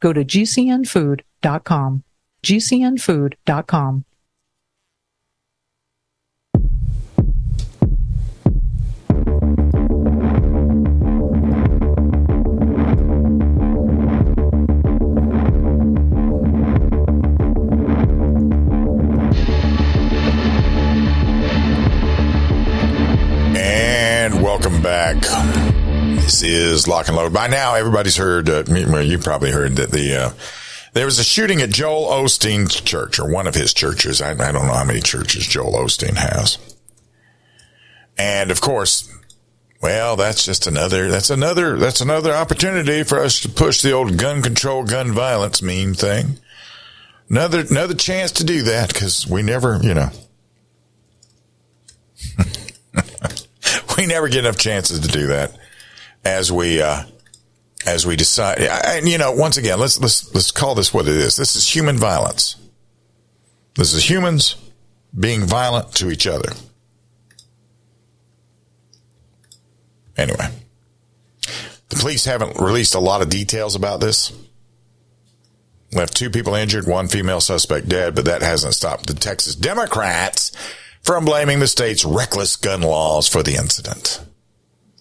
Go 0.00 0.12
to 0.12 0.24
gcnfood.com. 0.24 2.04
gcnfood.com. 2.42 4.04
And 23.56 24.42
welcome 24.42 24.80
back. 24.82 25.59
This 26.30 26.42
is 26.44 26.86
Lock 26.86 27.08
and 27.08 27.16
Load. 27.16 27.32
By 27.32 27.48
now, 27.48 27.74
everybody's 27.74 28.16
heard, 28.16 28.48
uh, 28.48 28.62
well, 28.68 29.02
you 29.02 29.18
probably 29.18 29.50
heard 29.50 29.74
that 29.74 29.90
the, 29.90 30.14
uh, 30.14 30.30
there 30.92 31.04
was 31.04 31.18
a 31.18 31.24
shooting 31.24 31.60
at 31.60 31.70
Joel 31.70 32.06
Osteen's 32.06 32.80
church, 32.80 33.18
or 33.18 33.28
one 33.28 33.48
of 33.48 33.56
his 33.56 33.74
churches. 33.74 34.22
I, 34.22 34.30
I 34.30 34.52
don't 34.52 34.68
know 34.68 34.74
how 34.74 34.84
many 34.84 35.00
churches 35.00 35.44
Joel 35.44 35.72
Osteen 35.72 36.16
has. 36.16 36.56
And 38.16 38.52
of 38.52 38.60
course, 38.60 39.12
well, 39.82 40.14
that's 40.14 40.44
just 40.44 40.68
another, 40.68 41.10
that's 41.10 41.30
another, 41.30 41.76
that's 41.76 42.00
another 42.00 42.32
opportunity 42.32 43.02
for 43.02 43.18
us 43.18 43.40
to 43.40 43.48
push 43.48 43.82
the 43.82 43.90
old 43.90 44.16
gun 44.16 44.40
control, 44.40 44.84
gun 44.84 45.10
violence 45.10 45.60
meme 45.60 45.94
thing. 45.94 46.38
Another, 47.28 47.64
another 47.68 47.94
chance 47.94 48.30
to 48.30 48.44
do 48.44 48.62
that 48.62 48.92
because 48.92 49.26
we 49.26 49.42
never, 49.42 49.80
you 49.82 49.94
know, 49.94 50.10
we 53.96 54.06
never 54.06 54.28
get 54.28 54.44
enough 54.44 54.58
chances 54.58 55.00
to 55.00 55.08
do 55.08 55.26
that 55.26 55.56
as 56.24 56.52
we, 56.52 56.80
uh, 56.80 57.04
as 57.86 58.06
we 58.06 58.16
decide, 58.16 58.60
and 58.60 59.08
you 59.08 59.18
know, 59.18 59.32
once 59.32 59.56
again, 59.56 59.78
let's, 59.78 60.00
let's, 60.00 60.34
let's 60.34 60.50
call 60.50 60.74
this 60.74 60.92
what 60.92 61.08
it 61.08 61.16
is. 61.16 61.36
This 61.36 61.56
is 61.56 61.74
human 61.74 61.96
violence. 61.96 62.56
This 63.74 63.92
is 63.94 64.08
humans 64.08 64.56
being 65.18 65.42
violent 65.42 65.94
to 65.94 66.10
each 66.10 66.26
other. 66.26 66.52
Anyway, 70.16 70.48
the 71.88 71.96
police 71.96 72.26
haven't 72.26 72.60
released 72.60 72.94
a 72.94 73.00
lot 73.00 73.22
of 73.22 73.30
details 73.30 73.74
about 73.74 74.00
this. 74.00 74.32
Left 75.92 76.14
two 76.14 76.30
people 76.30 76.54
injured, 76.54 76.86
one 76.86 77.08
female 77.08 77.40
suspect 77.40 77.88
dead, 77.88 78.14
but 78.14 78.26
that 78.26 78.42
hasn't 78.42 78.74
stopped 78.74 79.06
the 79.06 79.14
Texas 79.14 79.56
Democrats 79.56 80.52
from 81.02 81.24
blaming 81.24 81.58
the 81.58 81.66
state's 81.66 82.04
reckless 82.04 82.56
gun 82.56 82.82
laws 82.82 83.28
for 83.28 83.42
the 83.42 83.56
incident. 83.56 84.20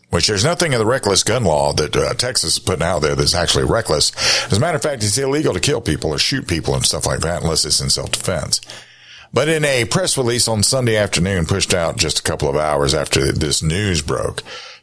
Which 0.10 0.28
there's 0.28 0.44
nothing 0.44 0.74
in 0.74 0.80
the 0.80 0.86
reckless 0.86 1.24
gun 1.24 1.44
law 1.44 1.72
that 1.74 1.96
uh, 1.96 2.14
Texas 2.16 2.54
is 2.54 2.60
putting 2.60 2.84
out 2.84 3.00
there 3.04 3.16
that's 3.16 3.36
actually 3.36 3.66
reckless. 3.66 4.12
As 4.52 4.58
a 4.58 4.60
matter 4.60 4.76
of 4.76 4.82
fact, 4.82 5.04
it's 5.04 5.18
illegal 5.18 5.54
to 5.54 5.60
kill 5.60 5.82
people 5.82 6.12
or 6.12 6.18
shoot 6.18 6.48
people 6.48 6.74
and 6.74 6.84
stuff 6.84 7.06
like 7.06 7.20
that 7.20 7.44
unless 7.44 7.64
it's 7.64 7.80
in 7.80 7.92
self-defense. 7.92 8.62
But 9.32 9.50
in 9.50 9.64
a 9.64 9.86
press 9.86 10.18
release 10.18 10.48
on 10.48 10.64
Sunday 10.64 10.96
afternoon 10.96 11.46
pushed 11.46 11.76
out 11.76 11.98
just 11.98 12.20
a 12.20 12.24
couple 12.24 12.50
of 12.50 12.56
hours 12.56 12.96
after 12.96 13.32
this 13.32 13.62
news 13.62 14.02
broke, 14.02 14.42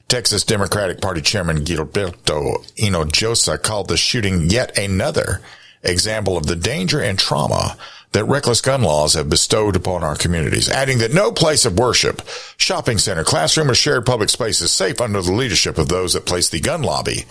Texas 0.09 0.45
Democratic 0.45 1.01
Party 1.01 1.21
Chairman 1.21 1.65
Gilberto 1.65 2.65
Hinojosa 2.77 3.61
called 3.61 3.89
the 3.89 3.97
shooting 3.97 4.49
yet 4.49 4.79
another 4.79 5.41
example 5.83 6.37
of 6.37 6.47
the 6.47 6.55
danger 6.55 7.01
and 7.01 7.19
trauma 7.19 7.77
that 8.17 8.25
reckless 8.25 8.63
gun 8.63 8.81
laws 8.81 9.13
have 9.13 9.29
bestowed 9.29 9.77
upon 9.77 10.03
our 10.03 10.17
communities, 10.17 10.71
adding 10.71 10.97
that 11.01 11.13
no 11.13 11.31
place 11.31 11.67
of 11.67 11.79
worship, 11.79 12.23
shopping 12.57 12.97
center, 12.97 13.23
classroom, 13.23 13.71
or 13.71 13.75
shared 13.75 14.07
public 14.07 14.31
space 14.31 14.63
is 14.63 14.73
safe 14.73 15.03
under 15.03 15.21
the 15.21 15.33
leadership 15.33 15.77
of 15.77 15.89
those 15.89 16.15
that 16.15 16.25
place 16.25 16.49
the 16.49 16.59
gun 16.59 16.81
lobby 16.81 17.27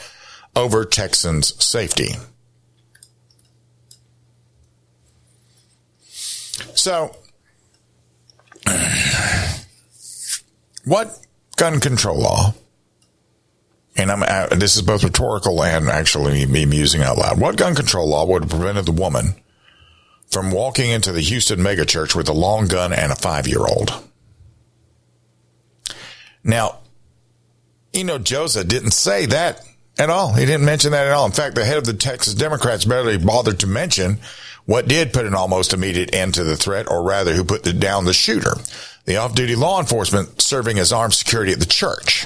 over 0.55 0.85
Texans' 0.85 1.55
safety. 1.63 2.09
So, 6.75 7.15
what 10.85 11.17
gun 11.55 11.79
control 11.79 12.19
law? 12.19 12.53
And 13.97 14.11
I'm 14.11 14.21
uh, 14.21 14.55
this 14.55 14.75
is 14.75 14.83
both 14.83 15.03
rhetorical 15.03 15.63
and 15.63 15.89
actually 15.89 16.45
me 16.45 16.67
musing 16.67 17.01
out 17.01 17.17
loud. 17.17 17.39
What 17.39 17.57
gun 17.57 17.73
control 17.73 18.07
law 18.07 18.27
would 18.27 18.43
have 18.43 18.51
prevented 18.51 18.85
the 18.85 18.91
woman 18.91 19.33
from 20.29 20.51
walking 20.51 20.89
into 20.89 21.11
the 21.11 21.21
Houston 21.21 21.59
megachurch 21.59 22.15
with 22.15 22.27
a 22.29 22.33
long 22.33 22.67
gun 22.67 22.91
and 22.93 23.11
a 23.11 23.15
five 23.15 23.47
year 23.47 23.65
old. 23.65 23.91
Now, 26.43 26.79
Hinojosa 27.93 28.67
didn't 28.67 28.91
say 28.91 29.25
that 29.27 29.61
at 29.97 30.09
all. 30.09 30.33
He 30.33 30.45
didn't 30.45 30.65
mention 30.65 30.91
that 30.91 31.07
at 31.07 31.13
all. 31.13 31.25
In 31.25 31.31
fact, 31.31 31.55
the 31.55 31.65
head 31.65 31.77
of 31.77 31.85
the 31.85 31.93
Texas 31.93 32.33
Democrats 32.33 32.85
barely 32.85 33.17
bothered 33.17 33.59
to 33.61 33.67
mention 33.67 34.19
what 34.65 34.87
did 34.87 35.13
put 35.13 35.25
an 35.25 35.35
almost 35.35 35.73
immediate 35.73 36.13
end 36.13 36.33
to 36.35 36.43
the 36.43 36.57
threat, 36.57 36.89
or 36.89 37.03
rather, 37.03 37.33
who 37.33 37.43
put 37.43 37.63
the, 37.63 37.73
down 37.73 38.05
the 38.05 38.13
shooter, 38.13 38.55
the 39.05 39.17
off 39.17 39.35
duty 39.35 39.55
law 39.55 39.79
enforcement 39.79 40.41
serving 40.41 40.79
as 40.79 40.91
armed 40.91 41.13
security 41.13 41.51
at 41.51 41.59
the 41.59 41.65
church. 41.65 42.25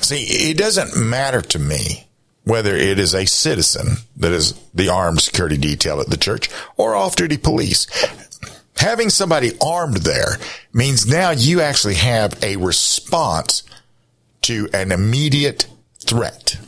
See, 0.00 0.24
it 0.50 0.58
doesn't 0.58 0.96
matter 0.96 1.40
to 1.40 1.58
me 1.58 2.06
whether 2.44 2.74
it 2.74 2.98
is 2.98 3.14
a 3.14 3.26
citizen 3.26 3.96
that 4.16 4.32
is 4.32 4.52
the 4.74 4.88
armed 4.88 5.20
security 5.20 5.56
detail 5.56 6.00
at 6.00 6.08
the 6.08 6.16
church 6.16 6.48
or 6.76 6.94
off 6.94 7.16
duty 7.16 7.38
police. 7.38 7.86
Having 8.76 9.10
somebody 9.10 9.52
armed 9.60 9.98
there 9.98 10.36
means 10.72 11.06
now 11.06 11.30
you 11.30 11.60
actually 11.60 11.94
have 11.94 12.42
a 12.42 12.56
response 12.56 13.62
to 14.42 14.68
an 14.74 14.92
immediate 14.92 15.66
threat. 16.00 16.58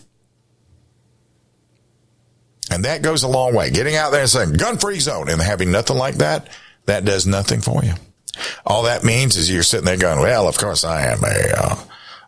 And 2.71 2.85
that 2.85 3.03
goes 3.03 3.23
a 3.23 3.29
long 3.29 3.55
way. 3.55 3.71
Getting 3.71 3.97
out 3.97 4.11
there 4.11 4.23
and 4.23 4.31
saying 4.31 4.55
gun 4.55 4.79
free 4.79 4.99
zone 4.99 5.29
and 5.29 5.41
having 5.41 5.71
nothing 5.71 5.99
like 5.99 6.17
that, 6.17 6.49
that 6.87 7.05
does 7.05 7.27
nothing 7.27 7.61
for 7.61 7.85
you. 7.85 7.95
All 8.65 8.85
that 8.85 9.05
means 9.05 9.37
is 9.37 9.51
you're 9.51 9.63
sitting 9.63 9.87
there 9.87 9.97
going, 9.97 10.21
well, 10.21 10.49
of 10.49 10.59
course 10.59 10.85
I 10.85 11.07
am 11.07 11.23
a, 11.23 11.53
uh, 11.57 11.77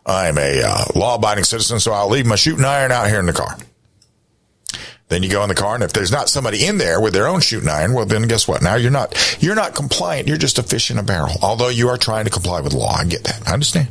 I'm 0.05 0.37
a 0.37 0.61
uh, 0.63 0.85
law 0.95 1.15
abiding 1.15 1.43
citizen, 1.43 1.79
so 1.79 1.91
I'll 1.91 2.09
leave 2.09 2.25
my 2.25 2.35
shooting 2.35 2.65
iron 2.65 2.91
out 2.91 3.07
here 3.07 3.19
in 3.19 3.25
the 3.25 3.33
car. 3.33 3.57
Then 5.09 5.23
you 5.23 5.29
go 5.29 5.41
in 5.41 5.49
the 5.49 5.55
car, 5.55 5.73
and 5.73 5.83
if 5.83 5.91
there's 5.91 6.11
not 6.11 6.29
somebody 6.29 6.65
in 6.65 6.77
there 6.77 7.01
with 7.01 7.13
their 7.13 7.27
own 7.27 7.41
shooting 7.41 7.67
iron, 7.67 7.93
well, 7.93 8.05
then 8.05 8.27
guess 8.27 8.47
what? 8.47 8.61
Now 8.61 8.75
you're 8.75 8.91
not 8.91 9.37
you're 9.39 9.55
not 9.55 9.75
compliant. 9.75 10.27
You're 10.27 10.37
just 10.37 10.59
a 10.59 10.63
fish 10.63 10.91
in 10.91 10.99
a 10.99 11.03
barrel. 11.03 11.35
Although 11.41 11.69
you 11.69 11.89
are 11.89 11.97
trying 11.97 12.25
to 12.25 12.31
comply 12.31 12.61
with 12.61 12.73
law, 12.73 12.93
I 12.93 13.05
get 13.05 13.23
that. 13.23 13.47
I 13.47 13.53
understand. 13.53 13.89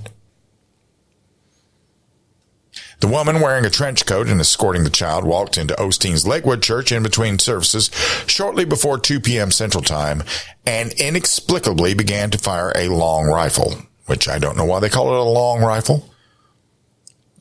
The 3.01 3.09
woman 3.09 3.40
wearing 3.40 3.64
a 3.64 3.71
trench 3.71 4.07
coat 4.07 4.27
and 4.27 4.40
escorting 4.40 4.83
the 4.83 4.90
child 4.90 5.25
walked 5.25 5.57
into 5.57 5.75
Osteen's 5.75 6.27
Lakewood 6.27 6.62
Church 6.62 6.90
in 6.90 7.05
between 7.05 7.38
services 7.38 7.90
shortly 8.27 8.64
before 8.64 8.99
2 8.99 9.21
p.m. 9.21 9.53
Central 9.53 9.85
Time 9.85 10.25
and 10.66 10.92
inexplicably 10.94 11.94
began 11.94 12.31
to 12.31 12.38
fire 12.38 12.73
a 12.75 12.88
long 12.88 13.27
rifle, 13.27 13.75
which 14.09 14.29
I 14.29 14.38
don't 14.38 14.57
know 14.57 14.64
why 14.64 14.81
they 14.81 14.88
call 14.88 15.12
it 15.12 15.18
a 15.18 15.23
long 15.23 15.62
rifle. 15.62 16.12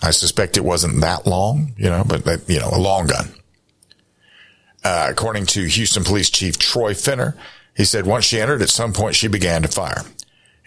I 0.01 0.11
suspect 0.11 0.57
it 0.57 0.63
wasn't 0.63 1.01
that 1.01 1.25
long, 1.25 1.73
you 1.77 1.89
know, 1.89 2.03
but, 2.05 2.47
you 2.47 2.59
know, 2.59 2.69
a 2.71 2.77
long 2.77 3.07
gun. 3.07 3.33
Uh, 4.83 5.07
according 5.09 5.47
to 5.47 5.65
Houston 5.65 6.03
Police 6.03 6.29
Chief 6.29 6.57
Troy 6.57 6.93
Finner, 6.93 7.35
he 7.75 7.83
said 7.83 8.05
once 8.05 8.25
she 8.25 8.39
entered, 8.39 8.61
at 8.61 8.69
some 8.69 8.93
point 8.93 9.15
she 9.15 9.27
began 9.27 9.63
to 9.63 9.67
fire. 9.67 10.03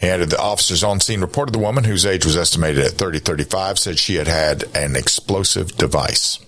He 0.01 0.09
added 0.09 0.31
the 0.31 0.41
officers 0.41 0.83
on 0.83 1.01
scene 1.01 1.21
reported 1.21 1.53
the 1.53 1.59
woman, 1.59 1.85
whose 1.85 2.07
age 2.07 2.25
was 2.25 2.37
estimated 2.37 2.85
at 2.85 2.93
30 2.93 3.19
35, 3.19 3.79
said 3.79 3.99
she 3.99 4.15
had 4.15 4.27
had 4.27 4.65
an 4.75 4.97
explosive 4.97 5.77
device. 5.77 6.39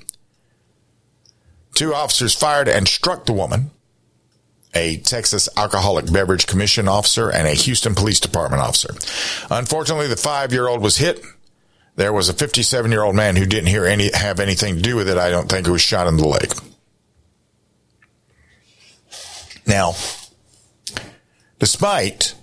Two 1.75 1.95
officers 1.95 2.35
fired 2.35 2.69
and 2.69 2.89
struck 2.89 3.27
the 3.27 3.33
woman, 3.33 3.71
a 4.75 4.99
Texas 4.99 5.49
Alcoholic 5.57 6.11
Beverage 6.11 6.47
Commission 6.47 6.89
officer 6.89 7.31
and 7.31 7.47
a 7.47 7.53
Houston 7.53 7.95
Police 7.95 8.21
Department 8.21 8.63
officer. 8.63 8.95
Unfortunately, 9.51 10.07
the 10.07 10.17
five 10.17 10.53
year 10.53 10.69
old 10.69 10.81
was 10.81 10.97
hit. 10.99 11.23
There 11.97 12.13
was 12.13 12.29
a 12.29 12.33
57 12.33 12.91
year 12.91 13.03
old 13.03 13.15
man 13.15 13.37
who 13.37 13.45
didn't 13.45 13.69
hear 13.69 13.85
any, 13.85 14.11
have 14.13 14.41
anything 14.41 14.77
to 14.77 14.83
do 14.83 14.97
with 14.97 15.09
it. 15.09 15.19
I 15.19 15.31
don't 15.31 15.49
think 15.49 15.67
who 15.67 15.73
was 15.73 15.83
shot 15.83 16.07
in 16.07 16.17
the 16.17 16.27
leg. 16.27 16.55
Now, 19.67 19.95
despite 21.59 22.35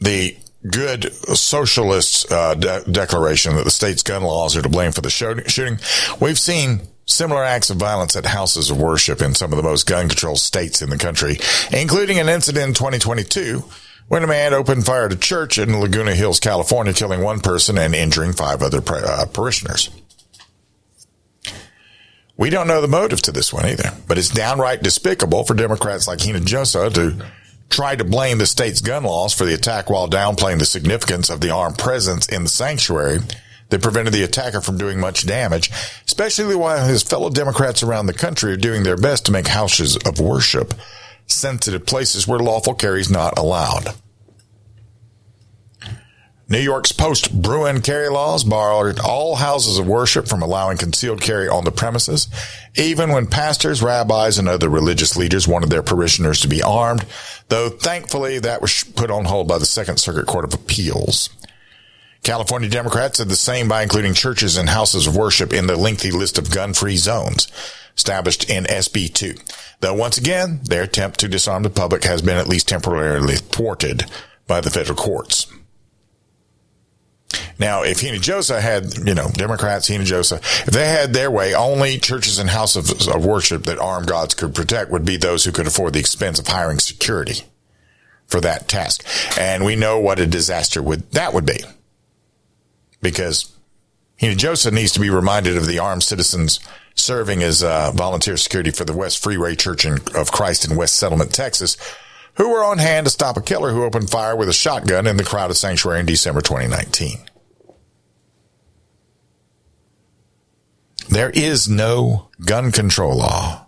the 0.00 0.36
good 0.68 1.12
socialist 1.36 2.30
uh, 2.30 2.54
de- 2.54 2.90
declaration 2.90 3.54
that 3.56 3.64
the 3.64 3.70
state's 3.70 4.02
gun 4.02 4.22
laws 4.22 4.56
are 4.56 4.62
to 4.62 4.68
blame 4.68 4.92
for 4.92 5.00
the 5.00 5.10
shooting, 5.10 5.78
we've 6.20 6.38
seen 6.38 6.80
similar 7.08 7.42
acts 7.42 7.70
of 7.70 7.78
violence 7.78 8.14
at 8.14 8.26
houses 8.26 8.70
of 8.70 8.80
worship 8.80 9.20
in 9.22 9.34
some 9.34 9.52
of 9.52 9.56
the 9.56 9.62
most 9.62 9.86
gun 9.86 10.08
controlled 10.08 10.38
states 10.38 10.82
in 10.82 10.90
the 10.90 10.98
country, 10.98 11.38
including 11.72 12.18
an 12.18 12.28
incident 12.28 12.68
in 12.68 12.74
2022 12.74 13.64
when 14.08 14.22
a 14.22 14.26
man 14.26 14.54
opened 14.54 14.86
fire 14.86 15.06
at 15.06 15.12
a 15.12 15.16
church 15.16 15.58
in 15.58 15.80
Laguna 15.80 16.14
Hills, 16.14 16.40
California, 16.40 16.92
killing 16.92 17.22
one 17.22 17.40
person 17.40 17.76
and 17.76 17.94
injuring 17.94 18.32
five 18.32 18.62
other 18.62 18.82
uh, 18.86 19.26
parishioners. 19.32 19.90
We 22.36 22.50
don't 22.50 22.68
know 22.68 22.80
the 22.80 22.88
motive 22.88 23.20
to 23.22 23.32
this 23.32 23.52
one 23.52 23.66
either, 23.66 23.92
but 24.06 24.16
it's 24.16 24.28
downright 24.28 24.82
despicable 24.82 25.44
for 25.44 25.54
Democrats 25.54 26.06
like 26.06 26.20
Hinojosa 26.20 26.94
to 26.94 27.26
try 27.68 27.96
to 27.96 28.04
blame 28.04 28.38
the 28.38 28.46
state's 28.46 28.80
gun 28.80 29.02
laws 29.02 29.34
for 29.34 29.44
the 29.44 29.54
attack 29.54 29.90
while 29.90 30.08
downplaying 30.08 30.58
the 30.58 30.64
significance 30.64 31.30
of 31.30 31.40
the 31.40 31.50
armed 31.50 31.78
presence 31.78 32.26
in 32.28 32.44
the 32.44 32.48
sanctuary 32.48 33.18
that 33.70 33.82
prevented 33.82 34.14
the 34.14 34.22
attacker 34.22 34.60
from 34.60 34.78
doing 34.78 34.98
much 34.98 35.26
damage, 35.26 35.70
especially 36.06 36.56
while 36.56 36.86
his 36.86 37.02
fellow 37.02 37.30
Democrats 37.30 37.82
around 37.82 38.06
the 38.06 38.14
country 38.14 38.52
are 38.52 38.56
doing 38.56 38.82
their 38.82 38.96
best 38.96 39.26
to 39.26 39.32
make 39.32 39.48
houses 39.48 39.96
of 39.98 40.20
worship 40.20 40.74
sensitive 41.28 41.86
places 41.86 42.26
where 42.26 42.38
lawful 42.38 42.74
carry 42.74 43.00
is 43.00 43.10
not 43.10 43.38
allowed. 43.38 43.94
New 46.50 46.58
York's 46.58 46.92
post 46.92 47.42
Bruen 47.42 47.82
carry 47.82 48.08
laws 48.08 48.42
barred 48.42 48.98
all 49.00 49.36
houses 49.36 49.78
of 49.78 49.86
worship 49.86 50.26
from 50.26 50.40
allowing 50.40 50.78
concealed 50.78 51.20
carry 51.20 51.46
on 51.46 51.64
the 51.64 51.70
premises, 51.70 52.26
even 52.74 53.10
when 53.10 53.26
pastors, 53.26 53.82
rabbis, 53.82 54.38
and 54.38 54.48
other 54.48 54.70
religious 54.70 55.14
leaders 55.14 55.46
wanted 55.46 55.68
their 55.68 55.82
parishioners 55.82 56.40
to 56.40 56.48
be 56.48 56.62
armed, 56.62 57.04
though 57.48 57.68
thankfully 57.68 58.38
that 58.38 58.62
was 58.62 58.82
put 58.82 59.10
on 59.10 59.26
hold 59.26 59.46
by 59.46 59.58
the 59.58 59.66
Second 59.66 59.98
Circuit 59.98 60.26
Court 60.26 60.46
of 60.46 60.54
Appeals. 60.54 61.28
California 62.28 62.68
Democrats 62.68 63.16
did 63.16 63.30
the 63.30 63.36
same 63.36 63.68
by 63.68 63.82
including 63.82 64.12
churches 64.12 64.58
and 64.58 64.68
houses 64.68 65.06
of 65.06 65.16
worship 65.16 65.50
in 65.50 65.66
the 65.66 65.76
lengthy 65.76 66.10
list 66.10 66.36
of 66.36 66.50
gun-free 66.50 66.98
zones 66.98 67.48
established 67.96 68.50
in 68.50 68.64
SB 68.64 69.10
2. 69.14 69.34
Though 69.80 69.94
once 69.94 70.18
again, 70.18 70.60
their 70.64 70.82
attempt 70.82 71.20
to 71.20 71.28
disarm 71.28 71.62
the 71.62 71.70
public 71.70 72.04
has 72.04 72.20
been 72.20 72.36
at 72.36 72.46
least 72.46 72.68
temporarily 72.68 73.36
thwarted 73.36 74.04
by 74.46 74.60
the 74.60 74.68
federal 74.68 74.94
courts. 74.94 75.46
Now, 77.58 77.82
if 77.82 78.02
Hinojosa 78.02 78.60
had, 78.60 78.98
you 79.08 79.14
know, 79.14 79.30
Democrats, 79.32 79.88
Hinojosa, 79.88 80.36
if 80.68 80.74
they 80.74 80.86
had 80.86 81.14
their 81.14 81.30
way, 81.30 81.54
only 81.54 81.96
churches 81.96 82.38
and 82.38 82.50
houses 82.50 83.08
of 83.08 83.24
worship 83.24 83.62
that 83.62 83.78
armed 83.78 84.06
gods 84.06 84.34
could 84.34 84.54
protect 84.54 84.90
would 84.90 85.06
be 85.06 85.16
those 85.16 85.46
who 85.46 85.52
could 85.52 85.66
afford 85.66 85.94
the 85.94 86.00
expense 86.00 86.38
of 86.38 86.48
hiring 86.48 86.78
security 86.78 87.44
for 88.26 88.42
that 88.42 88.68
task. 88.68 89.02
And 89.38 89.64
we 89.64 89.76
know 89.76 89.98
what 89.98 90.20
a 90.20 90.26
disaster 90.26 90.82
would 90.82 91.10
that 91.12 91.32
would 91.32 91.46
be. 91.46 91.60
Because 93.00 93.52
joseph 94.20 94.74
needs 94.74 94.92
to 94.92 95.00
be 95.00 95.10
reminded 95.10 95.56
of 95.56 95.66
the 95.66 95.78
armed 95.78 96.02
citizens 96.02 96.58
serving 96.96 97.42
as 97.42 97.62
uh, 97.62 97.92
volunteer 97.94 98.36
security 98.36 98.70
for 98.70 98.84
the 98.84 98.96
West 98.96 99.22
Freeway 99.22 99.54
Church 99.54 99.86
of 99.86 100.32
Christ 100.32 100.68
in 100.68 100.76
White 100.76 100.88
Settlement, 100.88 101.32
Texas, 101.32 101.76
who 102.34 102.50
were 102.50 102.64
on 102.64 102.78
hand 102.78 103.06
to 103.06 103.10
stop 103.10 103.36
a 103.36 103.40
killer 103.40 103.72
who 103.72 103.84
opened 103.84 104.10
fire 104.10 104.36
with 104.36 104.48
a 104.48 104.52
shotgun 104.52 105.06
in 105.06 105.16
the 105.16 105.24
crowded 105.24 105.54
sanctuary 105.54 106.00
in 106.00 106.06
December 106.06 106.40
2019. 106.40 107.18
There 111.08 111.30
is 111.30 111.68
no 111.68 112.28
gun 112.44 112.70
control 112.70 113.16
law 113.16 113.66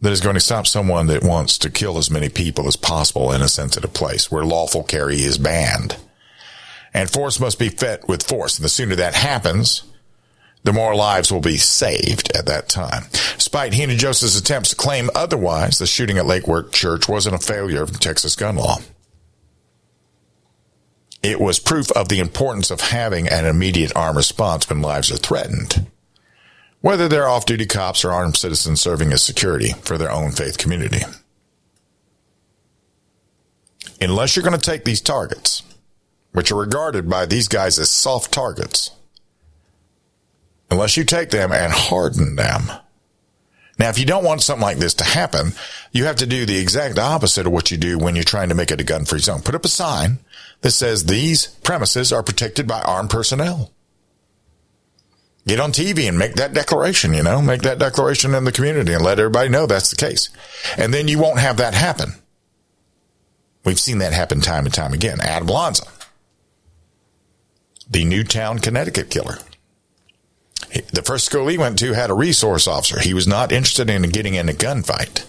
that 0.00 0.12
is 0.12 0.20
going 0.20 0.34
to 0.34 0.40
stop 0.40 0.66
someone 0.66 1.06
that 1.06 1.22
wants 1.22 1.58
to 1.58 1.70
kill 1.70 1.98
as 1.98 2.10
many 2.10 2.28
people 2.28 2.66
as 2.66 2.76
possible 2.76 3.32
in 3.32 3.42
a 3.42 3.48
sensitive 3.48 3.92
place 3.92 4.30
where 4.30 4.44
lawful 4.44 4.82
carry 4.82 5.16
is 5.16 5.38
banned. 5.38 5.96
And 6.94 7.10
force 7.10 7.40
must 7.40 7.58
be 7.58 7.68
fed 7.68 8.02
with 8.06 8.22
force. 8.22 8.56
And 8.56 8.64
the 8.64 8.68
sooner 8.68 8.94
that 8.94 9.16
happens, 9.16 9.82
the 10.62 10.72
more 10.72 10.94
lives 10.94 11.32
will 11.32 11.40
be 11.40 11.56
saved 11.56 12.34
at 12.36 12.46
that 12.46 12.68
time. 12.68 13.04
Despite 13.36 13.72
Hinojosa's 13.72 14.36
attempts 14.36 14.70
to 14.70 14.76
claim 14.76 15.10
otherwise, 15.14 15.78
the 15.78 15.86
shooting 15.86 16.18
at 16.18 16.26
Lakewood 16.26 16.72
Church 16.72 17.08
wasn't 17.08 17.34
a 17.34 17.38
failure 17.38 17.82
of 17.82 17.98
Texas 17.98 18.36
gun 18.36 18.56
law. 18.56 18.78
It 21.22 21.40
was 21.40 21.58
proof 21.58 21.90
of 21.92 22.08
the 22.08 22.20
importance 22.20 22.70
of 22.70 22.80
having 22.80 23.28
an 23.28 23.46
immediate 23.46 23.92
armed 23.96 24.18
response 24.18 24.68
when 24.68 24.82
lives 24.82 25.10
are 25.10 25.16
threatened, 25.16 25.86
whether 26.80 27.08
they're 27.08 27.26
off 27.26 27.46
duty 27.46 27.66
cops 27.66 28.04
or 28.04 28.12
armed 28.12 28.36
citizens 28.36 28.80
serving 28.80 29.10
as 29.10 29.22
security 29.22 29.72
for 29.82 29.96
their 29.96 30.12
own 30.12 30.32
faith 30.32 30.58
community. 30.58 31.00
Unless 34.00 34.36
you're 34.36 34.44
going 34.44 34.58
to 34.58 34.70
take 34.70 34.84
these 34.84 35.00
targets, 35.00 35.62
which 36.34 36.50
are 36.50 36.56
regarded 36.56 37.08
by 37.08 37.24
these 37.24 37.46
guys 37.46 37.78
as 37.78 37.88
soft 37.88 38.32
targets, 38.32 38.90
unless 40.68 40.96
you 40.96 41.04
take 41.04 41.30
them 41.30 41.52
and 41.52 41.72
harden 41.72 42.34
them. 42.34 42.62
Now, 43.78 43.88
if 43.88 43.98
you 44.00 44.04
don't 44.04 44.24
want 44.24 44.42
something 44.42 44.62
like 44.62 44.78
this 44.78 44.94
to 44.94 45.04
happen, 45.04 45.52
you 45.92 46.04
have 46.06 46.16
to 46.16 46.26
do 46.26 46.44
the 46.44 46.58
exact 46.58 46.98
opposite 46.98 47.46
of 47.46 47.52
what 47.52 47.70
you 47.70 47.76
do 47.76 47.98
when 47.98 48.16
you're 48.16 48.24
trying 48.24 48.48
to 48.48 48.54
make 48.54 48.72
it 48.72 48.80
a 48.80 48.84
gun 48.84 49.04
free 49.04 49.20
zone. 49.20 49.42
Put 49.42 49.54
up 49.54 49.64
a 49.64 49.68
sign 49.68 50.18
that 50.62 50.72
says 50.72 51.04
these 51.04 51.46
premises 51.46 52.12
are 52.12 52.22
protected 52.22 52.66
by 52.66 52.82
armed 52.82 53.10
personnel. 53.10 53.70
Get 55.46 55.60
on 55.60 55.70
TV 55.70 56.08
and 56.08 56.18
make 56.18 56.34
that 56.34 56.52
declaration, 56.52 57.14
you 57.14 57.22
know, 57.22 57.40
make 57.42 57.62
that 57.62 57.78
declaration 57.78 58.34
in 58.34 58.44
the 58.44 58.52
community 58.52 58.92
and 58.92 59.04
let 59.04 59.20
everybody 59.20 59.50
know 59.50 59.66
that's 59.66 59.90
the 59.90 59.96
case. 59.96 60.30
And 60.76 60.92
then 60.92 61.06
you 61.06 61.20
won't 61.20 61.38
have 61.38 61.58
that 61.58 61.74
happen. 61.74 62.14
We've 63.64 63.78
seen 63.78 63.98
that 63.98 64.12
happen 64.12 64.40
time 64.40 64.64
and 64.64 64.74
time 64.74 64.92
again. 64.94 65.20
Adam 65.20 65.46
Lanza, 65.48 65.84
the 67.88 68.04
Newtown, 68.04 68.58
Connecticut 68.58 69.10
killer. 69.10 69.38
The 70.92 71.02
first 71.02 71.26
school 71.26 71.46
he 71.48 71.58
went 71.58 71.78
to 71.80 71.92
had 71.92 72.10
a 72.10 72.14
resource 72.14 72.66
officer. 72.66 73.00
He 73.00 73.14
was 73.14 73.28
not 73.28 73.52
interested 73.52 73.88
in 73.88 74.02
getting 74.10 74.34
in 74.34 74.48
a 74.48 74.52
gunfight. 74.52 75.26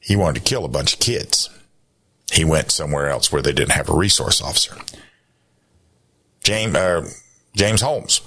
He 0.00 0.16
wanted 0.16 0.40
to 0.44 0.48
kill 0.48 0.64
a 0.64 0.68
bunch 0.68 0.94
of 0.94 1.00
kids. 1.00 1.50
He 2.32 2.44
went 2.44 2.70
somewhere 2.70 3.08
else 3.08 3.30
where 3.30 3.42
they 3.42 3.52
didn't 3.52 3.72
have 3.72 3.88
a 3.88 3.96
resource 3.96 4.40
officer. 4.40 4.76
James, 6.42 6.74
uh, 6.74 7.08
James 7.54 7.80
Holmes, 7.80 8.20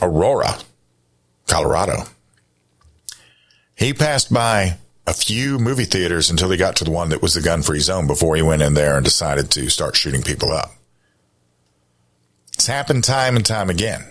Aurora, 0.00 0.58
Colorado. 1.46 2.04
He 3.76 3.92
passed 3.92 4.32
by 4.32 4.78
a 5.06 5.12
few 5.12 5.58
movie 5.58 5.84
theaters 5.84 6.30
until 6.30 6.50
he 6.50 6.56
got 6.56 6.76
to 6.76 6.84
the 6.84 6.90
one 6.90 7.10
that 7.10 7.22
was 7.22 7.34
the 7.34 7.42
gun 7.42 7.62
free 7.62 7.80
zone 7.80 8.06
before 8.06 8.36
he 8.36 8.42
went 8.42 8.62
in 8.62 8.74
there 8.74 8.96
and 8.96 9.04
decided 9.04 9.50
to 9.50 9.68
start 9.68 9.96
shooting 9.96 10.22
people 10.22 10.52
up. 10.52 10.70
It's 12.60 12.66
happened 12.66 13.04
time 13.04 13.36
and 13.36 13.46
time 13.46 13.70
again. 13.70 14.04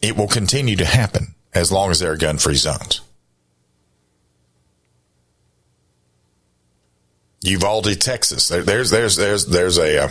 It 0.00 0.16
will 0.16 0.26
continue 0.26 0.74
to 0.74 0.84
happen 0.84 1.36
as 1.54 1.70
long 1.70 1.92
as 1.92 2.00
there 2.00 2.10
are 2.10 2.16
gun 2.16 2.38
free 2.38 2.56
zones. 2.56 3.02
Uvalde, 7.42 8.00
Texas. 8.00 8.48
There, 8.48 8.64
there's 8.64 8.90
there's 8.90 9.14
there's 9.14 9.46
there's 9.46 9.78
a 9.78 10.06
uh, 10.06 10.08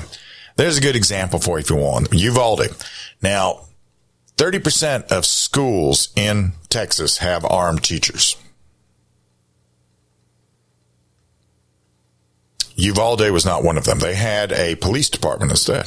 there's 0.56 0.78
a 0.78 0.82
good 0.82 0.96
example 0.96 1.40
for 1.40 1.58
you 1.58 1.64
if 1.64 1.70
you 1.70 1.76
want. 1.76 2.14
Uvalde. 2.14 2.74
Now, 3.22 3.66
thirty 4.38 4.60
percent 4.60 5.12
of 5.12 5.26
schools 5.26 6.08
in 6.16 6.54
Texas 6.70 7.18
have 7.18 7.44
armed 7.44 7.84
teachers. 7.84 8.38
Uvalde 12.82 13.30
was 13.32 13.46
not 13.46 13.64
one 13.64 13.78
of 13.78 13.86
them. 13.86 14.00
They 14.00 14.16
had 14.16 14.52
a 14.52 14.76
police 14.76 15.10
department 15.10 15.52
instead. 15.52 15.86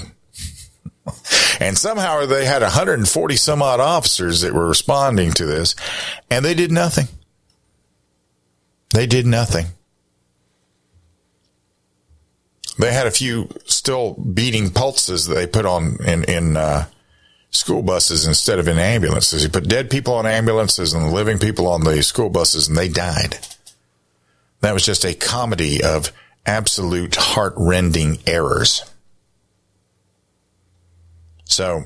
and 1.61 1.76
somehow 1.76 2.24
they 2.26 2.45
had 2.45 2.62
140 2.62 3.36
some 3.36 3.62
odd 3.62 3.80
officers 3.80 4.40
that 4.40 4.55
were 4.55 4.68
responding 4.68 5.32
to 5.32 5.45
this, 5.45 5.74
and 6.30 6.45
they 6.45 6.55
did 6.55 6.70
nothing. 6.70 7.09
They 8.92 9.07
did 9.07 9.26
nothing. 9.26 9.66
They 12.78 12.92
had 12.92 13.07
a 13.07 13.12
few 13.12 13.49
still 13.66 14.14
beating 14.14 14.70
pulses 14.70 15.26
that 15.26 15.34
they 15.34 15.47
put 15.47 15.66
on 15.66 15.99
in 16.05 16.24
in 16.24 16.57
uh, 16.57 16.86
school 17.51 17.82
buses 17.82 18.26
instead 18.26 18.59
of 18.59 18.68
in 18.68 18.78
ambulances. 18.78 19.42
He 19.42 19.49
put 19.49 19.68
dead 19.68 19.90
people 19.90 20.14
on 20.14 20.26
ambulances 20.26 20.92
and 20.92 21.12
living 21.12 21.38
people 21.38 21.66
on 21.68 21.82
the 21.82 22.03
school 22.03 22.30
buses, 22.30 22.68
and 22.68 22.76
they 22.76 22.88
died. 22.88 23.38
That 24.61 24.74
was 24.74 24.84
just 24.84 25.05
a 25.05 25.14
comedy 25.14 25.82
of 25.82 26.11
absolute 26.47 27.16
heart-rending 27.16 28.18
errors. 28.26 28.84
So 31.45 31.84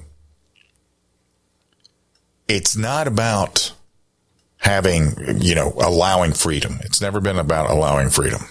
it's 2.49 2.77
not 2.77 3.07
about 3.07 3.73
having, 4.57 5.41
you 5.41 5.55
know, 5.55 5.73
allowing 5.81 6.33
freedom. 6.33 6.79
It's 6.83 7.01
never 7.01 7.21
been 7.21 7.39
about 7.39 7.71
allowing 7.71 8.11
freedom. 8.11 8.43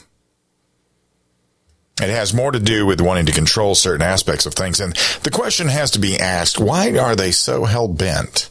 It 1.99 2.09
has 2.09 2.33
more 2.33 2.51
to 2.51 2.59
do 2.59 2.85
with 2.85 3.01
wanting 3.01 3.25
to 3.25 3.31
control 3.31 3.73
certain 3.73 4.03
aspects 4.03 4.45
of 4.45 4.53
things. 4.53 4.79
And 4.79 4.95
the 5.23 5.31
question 5.31 5.67
has 5.67 5.91
to 5.91 5.99
be 5.99 6.17
asked, 6.17 6.59
why 6.59 6.95
are 6.97 7.15
they 7.15 7.31
so 7.31 7.65
hell 7.65 7.87
bent 7.87 8.49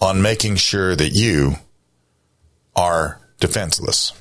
on 0.00 0.22
making 0.22 0.56
sure 0.56 0.96
that 0.96 1.10
you 1.10 1.56
are 2.74 3.20
defenseless? 3.40 4.12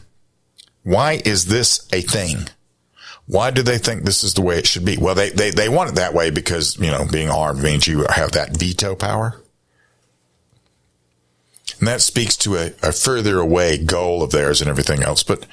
Why 0.83 1.21
is 1.23 1.45
this 1.45 1.87
a 1.93 2.01
thing? 2.01 2.47
Why 3.27 3.51
do 3.51 3.61
they 3.61 3.77
think 3.77 4.03
this 4.03 4.23
is 4.23 4.33
the 4.33 4.41
way 4.41 4.57
it 4.57 4.67
should 4.67 4.83
be? 4.83 4.97
Well, 4.97 5.15
they, 5.15 5.29
they, 5.29 5.51
they 5.51 5.69
want 5.69 5.91
it 5.91 5.95
that 5.95 6.13
way 6.13 6.31
because, 6.31 6.77
you 6.77 6.91
know, 6.91 7.05
being 7.09 7.29
armed 7.29 7.63
means 7.63 7.87
you 7.87 8.05
have 8.09 8.31
that 8.33 8.57
veto 8.57 8.95
power. 8.95 9.41
And 11.79 11.87
that 11.87 12.01
speaks 12.01 12.35
to 12.37 12.57
a, 12.57 12.73
a 12.83 12.91
further 12.91 13.39
away 13.39 13.77
goal 13.77 14.21
of 14.21 14.31
theirs 14.31 14.61
and 14.61 14.69
everything 14.69 15.01
else. 15.01 15.23
But 15.23 15.45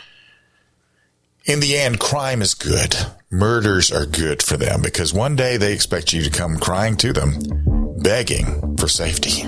in 1.45 1.61
the 1.61 1.79
end, 1.79 2.01
crime 2.01 2.43
is 2.43 2.55
good. 2.55 2.97
Murders 3.31 3.93
are 3.93 4.07
good 4.07 4.43
for 4.43 4.57
them 4.57 4.83
because 4.83 5.15
one 5.15 5.37
day 5.37 5.57
they 5.57 5.73
expect 5.73 6.13
you 6.13 6.23
to 6.23 6.31
come 6.31 6.59
crying 6.59 6.97
to 6.99 7.13
them, 7.13 7.95
begging 8.03 8.77
for 8.77 8.89
safety. 8.89 9.47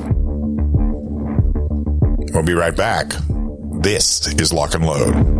We'll 2.33 2.45
be 2.45 2.55
right 2.55 2.77
back. 2.77 3.13
This 3.81 4.33
is 4.35 4.53
Lock 4.53 4.75
and 4.75 4.87
Load. 4.87 5.40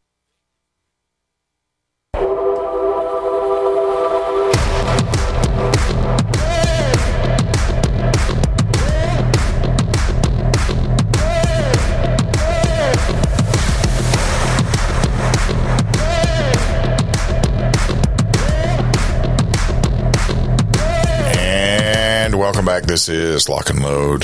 welcome 22.61 22.81
back. 22.81 22.87
This 22.87 23.09
is 23.09 23.49
Lock 23.49 23.71
and 23.71 23.81
Load. 23.81 24.23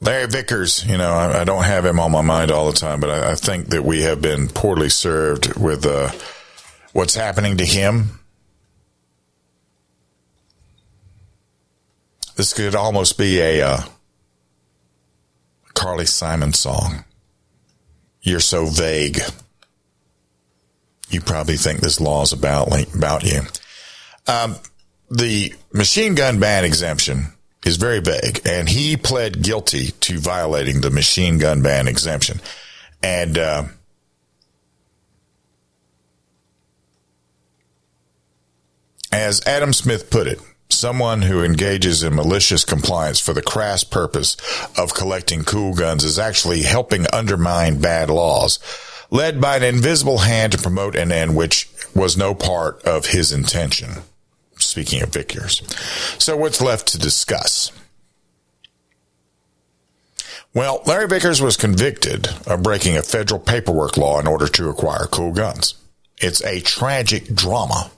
Larry 0.00 0.26
Vickers, 0.26 0.82
you 0.86 0.96
know, 0.96 1.12
I, 1.12 1.42
I 1.42 1.44
don't 1.44 1.64
have 1.64 1.84
him 1.84 2.00
on 2.00 2.10
my 2.10 2.22
mind 2.22 2.50
all 2.50 2.70
the 2.70 2.78
time, 2.78 3.00
but 3.00 3.10
I, 3.10 3.32
I 3.32 3.34
think 3.34 3.68
that 3.68 3.84
we 3.84 4.00
have 4.00 4.22
been 4.22 4.48
poorly 4.48 4.88
served 4.88 5.58
with 5.58 5.84
uh, 5.84 6.10
what's 6.94 7.14
happening 7.14 7.58
to 7.58 7.66
him. 7.66 8.20
This 12.36 12.54
could 12.54 12.74
almost 12.74 13.18
be 13.18 13.38
a 13.38 13.60
uh, 13.60 13.82
Carly 15.74 16.06
Simon 16.06 16.54
song. 16.54 17.04
You're 18.22 18.40
so 18.40 18.64
vague. 18.64 19.20
You 21.10 21.20
probably 21.20 21.58
think 21.58 21.80
this 21.80 22.00
law 22.00 22.22
is 22.22 22.32
about 22.32 22.68
about 22.94 23.24
you. 23.24 23.42
Um, 24.26 24.56
the 25.12 25.54
machine 25.74 26.14
gun 26.14 26.40
ban 26.40 26.64
exemption 26.64 27.26
is 27.66 27.76
very 27.76 28.00
vague, 28.00 28.40
and 28.46 28.68
he 28.68 28.96
pled 28.96 29.42
guilty 29.42 29.90
to 30.00 30.18
violating 30.18 30.80
the 30.80 30.90
machine 30.90 31.36
gun 31.36 31.62
ban 31.62 31.86
exemption. 31.86 32.40
And 33.02 33.36
uh, 33.36 33.64
as 39.12 39.46
Adam 39.46 39.74
Smith 39.74 40.10
put 40.10 40.26
it, 40.26 40.40
someone 40.70 41.20
who 41.22 41.44
engages 41.44 42.02
in 42.02 42.14
malicious 42.14 42.64
compliance 42.64 43.20
for 43.20 43.34
the 43.34 43.42
crass 43.42 43.84
purpose 43.84 44.36
of 44.78 44.94
collecting 44.94 45.44
cool 45.44 45.74
guns 45.74 46.04
is 46.04 46.18
actually 46.18 46.62
helping 46.62 47.06
undermine 47.12 47.78
bad 47.82 48.08
laws 48.08 48.58
led 49.10 49.42
by 49.42 49.58
an 49.58 49.62
invisible 49.62 50.18
hand 50.18 50.52
to 50.52 50.58
promote 50.58 50.96
an 50.96 51.12
end 51.12 51.36
which 51.36 51.68
was 51.94 52.16
no 52.16 52.34
part 52.34 52.82
of 52.84 53.06
his 53.06 53.30
intention. 53.30 53.90
Speaking 54.72 55.02
of 55.02 55.10
Vickers. 55.10 55.60
So 56.18 56.34
what's 56.34 56.62
left 56.62 56.88
to 56.88 56.98
discuss? 56.98 57.70
Well, 60.54 60.80
Larry 60.86 61.08
Vickers 61.08 61.42
was 61.42 61.58
convicted 61.58 62.30
of 62.46 62.62
breaking 62.62 62.96
a 62.96 63.02
federal 63.02 63.38
paperwork 63.38 63.98
law 63.98 64.18
in 64.18 64.26
order 64.26 64.48
to 64.48 64.70
acquire 64.70 65.04
cool 65.04 65.32
guns. 65.32 65.74
It's 66.22 66.42
a 66.42 66.62
tragic 66.62 67.26
drama. 67.34 67.90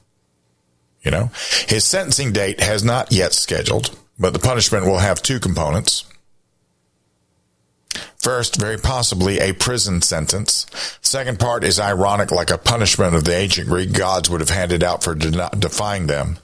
You 1.05 1.13
know, 1.13 1.31
his 1.69 1.85
sentencing 1.85 2.33
date 2.33 2.59
has 2.59 2.83
not 2.83 3.13
yet 3.13 3.35
scheduled, 3.35 3.97
but 4.19 4.33
the 4.33 4.41
punishment 4.41 4.85
will 4.85 4.99
have 4.99 5.23
two 5.23 5.39
components. 5.39 6.03
First, 8.19 8.57
very 8.57 8.79
possibly 8.79 9.39
a 9.39 9.53
prison 9.53 10.03
sentence. 10.03 10.67
Second 11.03 11.39
part 11.39 11.63
is 11.63 11.79
ironic, 11.79 12.33
like 12.33 12.51
a 12.51 12.59
punishment 12.59 13.15
of 13.15 13.23
the 13.23 13.37
ancient 13.37 13.69
Greek 13.69 13.93
gods 13.93 14.29
would 14.29 14.41
have 14.41 14.51
handed 14.51 14.83
out 14.83 15.05
for 15.05 15.15
de- 15.15 15.51
defying 15.57 16.09
them. 16.09 16.39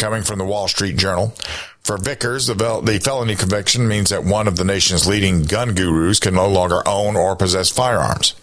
Coming 0.00 0.22
from 0.22 0.38
the 0.38 0.46
Wall 0.46 0.66
Street 0.66 0.96
Journal, 0.96 1.34
for 1.84 1.98
Vickers, 1.98 2.46
the, 2.46 2.54
vel- 2.54 2.80
the 2.80 2.98
felony 3.00 3.36
conviction 3.36 3.86
means 3.86 4.08
that 4.08 4.24
one 4.24 4.48
of 4.48 4.56
the 4.56 4.64
nation's 4.64 5.06
leading 5.06 5.42
gun 5.42 5.74
gurus 5.74 6.18
can 6.18 6.32
no 6.32 6.48
longer 6.48 6.80
own 6.88 7.16
or 7.16 7.36
possess 7.36 7.68
firearms. 7.68 8.34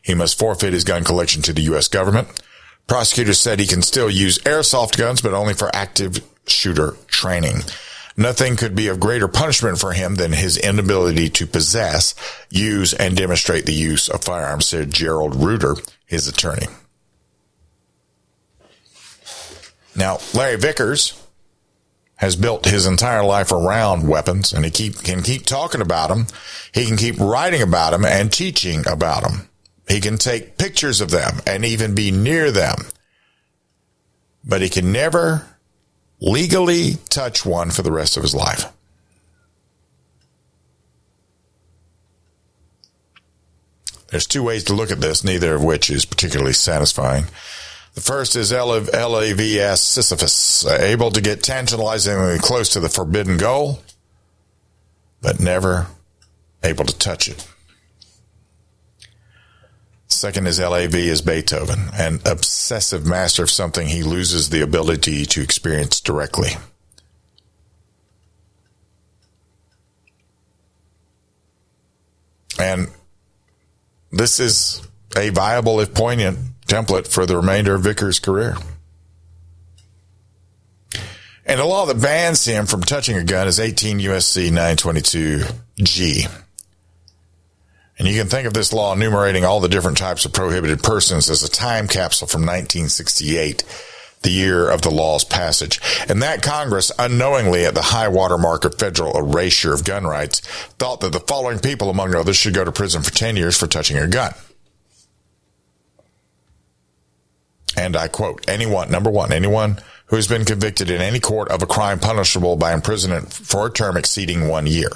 He 0.00 0.14
must 0.14 0.38
forfeit 0.38 0.72
his 0.72 0.84
gun 0.84 1.04
collection 1.04 1.42
to 1.42 1.52
the 1.52 1.60
U.S. 1.64 1.88
government. 1.88 2.28
Prosecutors 2.86 3.38
said 3.38 3.60
he 3.60 3.66
can 3.66 3.82
still 3.82 4.08
use 4.08 4.38
airsoft 4.38 4.96
guns, 4.96 5.20
but 5.20 5.34
only 5.34 5.52
for 5.52 5.70
active 5.76 6.26
shooter 6.46 6.96
training. 7.08 7.58
Nothing 8.16 8.56
could 8.56 8.74
be 8.74 8.88
of 8.88 8.98
greater 8.98 9.28
punishment 9.28 9.78
for 9.78 9.92
him 9.92 10.14
than 10.14 10.32
his 10.32 10.56
inability 10.56 11.28
to 11.28 11.46
possess, 11.46 12.14
use, 12.48 12.94
and 12.94 13.14
demonstrate 13.18 13.66
the 13.66 13.74
use 13.74 14.08
of 14.08 14.24
firearms, 14.24 14.64
said 14.64 14.94
Gerald 14.94 15.36
Ruter, 15.36 15.76
his 16.06 16.26
attorney. 16.26 16.68
Now, 19.94 20.18
Larry 20.34 20.56
Vickers 20.56 21.20
has 22.16 22.36
built 22.36 22.66
his 22.66 22.86
entire 22.86 23.24
life 23.24 23.50
around 23.50 24.08
weapons 24.08 24.52
and 24.52 24.64
he 24.64 24.70
keep, 24.70 25.02
can 25.02 25.22
keep 25.22 25.44
talking 25.44 25.80
about 25.80 26.08
them. 26.08 26.26
He 26.72 26.86
can 26.86 26.96
keep 26.96 27.18
writing 27.18 27.62
about 27.62 27.90
them 27.90 28.04
and 28.04 28.32
teaching 28.32 28.84
about 28.86 29.24
them. 29.24 29.48
He 29.88 30.00
can 30.00 30.18
take 30.18 30.56
pictures 30.56 31.00
of 31.00 31.10
them 31.10 31.40
and 31.46 31.64
even 31.64 31.94
be 31.94 32.10
near 32.10 32.50
them. 32.50 32.76
But 34.44 34.62
he 34.62 34.68
can 34.68 34.92
never 34.92 35.46
legally 36.20 36.94
touch 37.08 37.44
one 37.44 37.70
for 37.70 37.82
the 37.82 37.92
rest 37.92 38.16
of 38.16 38.22
his 38.22 38.34
life. 38.34 38.72
There's 44.08 44.26
two 44.26 44.42
ways 44.42 44.62
to 44.64 44.74
look 44.74 44.90
at 44.90 45.00
this, 45.00 45.24
neither 45.24 45.54
of 45.54 45.64
which 45.64 45.90
is 45.90 46.04
particularly 46.04 46.52
satisfying. 46.52 47.24
The 47.94 48.00
first 48.00 48.36
is 48.36 48.52
LAVS 48.52 49.78
Sisyphus, 49.78 50.64
uh, 50.64 50.78
able 50.80 51.10
to 51.10 51.20
get 51.20 51.42
tantalizingly 51.42 52.38
close 52.38 52.70
to 52.70 52.80
the 52.80 52.88
forbidden 52.88 53.36
goal, 53.36 53.82
but 55.20 55.40
never 55.40 55.88
able 56.62 56.86
to 56.86 56.96
touch 56.96 57.28
it. 57.28 57.46
Second 60.06 60.46
is 60.46 60.60
LAV 60.60 60.94
is 60.94 61.20
Beethoven, 61.20 61.90
an 61.94 62.20
obsessive 62.24 63.04
master 63.04 63.42
of 63.42 63.50
something 63.50 63.88
he 63.88 64.02
loses 64.02 64.50
the 64.50 64.62
ability 64.62 65.26
to 65.26 65.42
experience 65.42 66.00
directly. 66.00 66.50
And 72.58 72.88
this 74.12 74.38
is 74.38 74.86
a 75.16 75.30
viable, 75.30 75.80
if 75.80 75.94
poignant, 75.94 76.38
template 76.66 77.08
for 77.08 77.26
the 77.26 77.36
remainder 77.36 77.74
of 77.74 77.82
Vickers' 77.82 78.18
career. 78.18 78.56
And 81.44 81.58
the 81.58 81.64
law 81.64 81.86
that 81.86 82.00
bans 82.00 82.44
him 82.44 82.66
from 82.66 82.82
touching 82.82 83.16
a 83.16 83.24
gun 83.24 83.48
is 83.48 83.58
18 83.58 83.98
USC 83.98 84.46
922 84.46 85.42
G. 85.78 86.26
And 87.98 88.08
you 88.08 88.18
can 88.18 88.28
think 88.28 88.46
of 88.46 88.54
this 88.54 88.72
law 88.72 88.94
enumerating 88.94 89.44
all 89.44 89.60
the 89.60 89.68
different 89.68 89.98
types 89.98 90.24
of 90.24 90.32
prohibited 90.32 90.82
persons 90.82 91.28
as 91.28 91.42
a 91.42 91.50
time 91.50 91.88
capsule 91.88 92.26
from 92.26 92.42
1968, 92.42 93.64
the 94.22 94.30
year 94.30 94.70
of 94.70 94.82
the 94.82 94.90
law's 94.90 95.24
passage. 95.24 95.80
And 96.08 96.22
that 96.22 96.42
Congress, 96.42 96.90
unknowingly 96.98 97.66
at 97.66 97.74
the 97.74 97.82
high 97.82 98.08
water 98.08 98.38
mark 98.38 98.64
of 98.64 98.78
federal 98.78 99.16
erasure 99.16 99.74
of 99.74 99.84
gun 99.84 100.04
rights, 100.04 100.40
thought 100.78 101.00
that 101.00 101.12
the 101.12 101.20
following 101.20 101.58
people, 101.58 101.90
among 101.90 102.14
others, 102.14 102.36
should 102.36 102.54
go 102.54 102.64
to 102.64 102.72
prison 102.72 103.02
for 103.02 103.12
10 103.12 103.36
years 103.36 103.58
for 103.58 103.66
touching 103.66 103.98
a 103.98 104.08
gun. 104.08 104.32
And 107.76 107.96
I 107.96 108.08
quote, 108.08 108.44
anyone, 108.48 108.90
number 108.90 109.10
one, 109.10 109.32
anyone 109.32 109.78
who 110.06 110.16
has 110.16 110.28
been 110.28 110.44
convicted 110.44 110.90
in 110.90 111.00
any 111.00 111.20
court 111.20 111.48
of 111.50 111.62
a 111.62 111.66
crime 111.66 111.98
punishable 111.98 112.56
by 112.56 112.74
imprisonment 112.74 113.32
for 113.32 113.66
a 113.66 113.72
term 113.72 113.96
exceeding 113.96 114.48
one 114.48 114.66
year. 114.66 114.90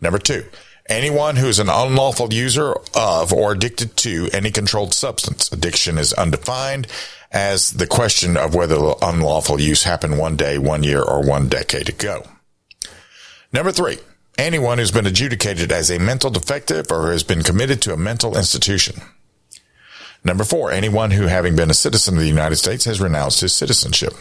Number 0.00 0.18
two, 0.18 0.44
anyone 0.88 1.36
who 1.36 1.46
is 1.46 1.58
an 1.58 1.68
unlawful 1.68 2.32
user 2.32 2.74
of 2.94 3.32
or 3.32 3.52
addicted 3.52 3.96
to 3.98 4.28
any 4.32 4.50
controlled 4.50 4.94
substance. 4.94 5.50
Addiction 5.52 5.98
is 5.98 6.12
undefined 6.12 6.86
as 7.32 7.72
the 7.72 7.86
question 7.86 8.36
of 8.36 8.54
whether 8.54 8.76
the 8.76 8.96
unlawful 9.02 9.60
use 9.60 9.84
happened 9.84 10.18
one 10.18 10.36
day, 10.36 10.58
one 10.58 10.82
year, 10.82 11.02
or 11.02 11.22
one 11.22 11.48
decade 11.48 11.88
ago. 11.88 12.26
Number 13.52 13.72
three, 13.72 13.98
anyone 14.38 14.78
who's 14.78 14.90
been 14.90 15.06
adjudicated 15.06 15.70
as 15.70 15.90
a 15.90 15.98
mental 15.98 16.30
defective 16.30 16.90
or 16.90 17.12
has 17.12 17.22
been 17.22 17.42
committed 17.42 17.82
to 17.82 17.92
a 17.92 17.96
mental 17.96 18.36
institution. 18.36 19.00
Number 20.22 20.44
four, 20.44 20.70
anyone 20.70 21.12
who 21.12 21.26
having 21.26 21.56
been 21.56 21.70
a 21.70 21.74
citizen 21.74 22.14
of 22.14 22.20
the 22.20 22.28
United 22.28 22.56
States 22.56 22.84
has 22.84 23.00
renounced 23.00 23.40
his 23.40 23.54
citizenship. 23.54 24.12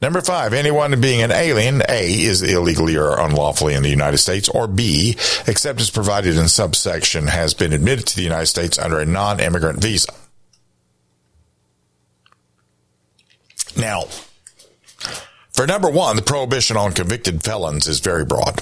Number 0.00 0.20
five, 0.20 0.52
anyone 0.52 1.00
being 1.00 1.22
an 1.22 1.30
alien, 1.30 1.82
A, 1.88 2.22
is 2.22 2.42
illegally 2.42 2.96
or 2.96 3.20
unlawfully 3.20 3.74
in 3.74 3.84
the 3.84 3.88
United 3.88 4.18
States, 4.18 4.48
or 4.48 4.66
B, 4.66 5.16
except 5.46 5.80
as 5.80 5.90
provided 5.90 6.36
in 6.36 6.48
subsection, 6.48 7.28
has 7.28 7.54
been 7.54 7.72
admitted 7.72 8.06
to 8.08 8.16
the 8.16 8.22
United 8.22 8.46
States 8.46 8.78
under 8.78 8.98
a 8.98 9.06
non-immigrant 9.06 9.80
visa. 9.80 10.12
Now, 13.76 14.06
for 15.52 15.66
number 15.66 15.88
one, 15.88 16.16
the 16.16 16.22
prohibition 16.22 16.76
on 16.76 16.92
convicted 16.92 17.44
felons 17.44 17.86
is 17.86 18.00
very 18.00 18.24
broad. 18.24 18.60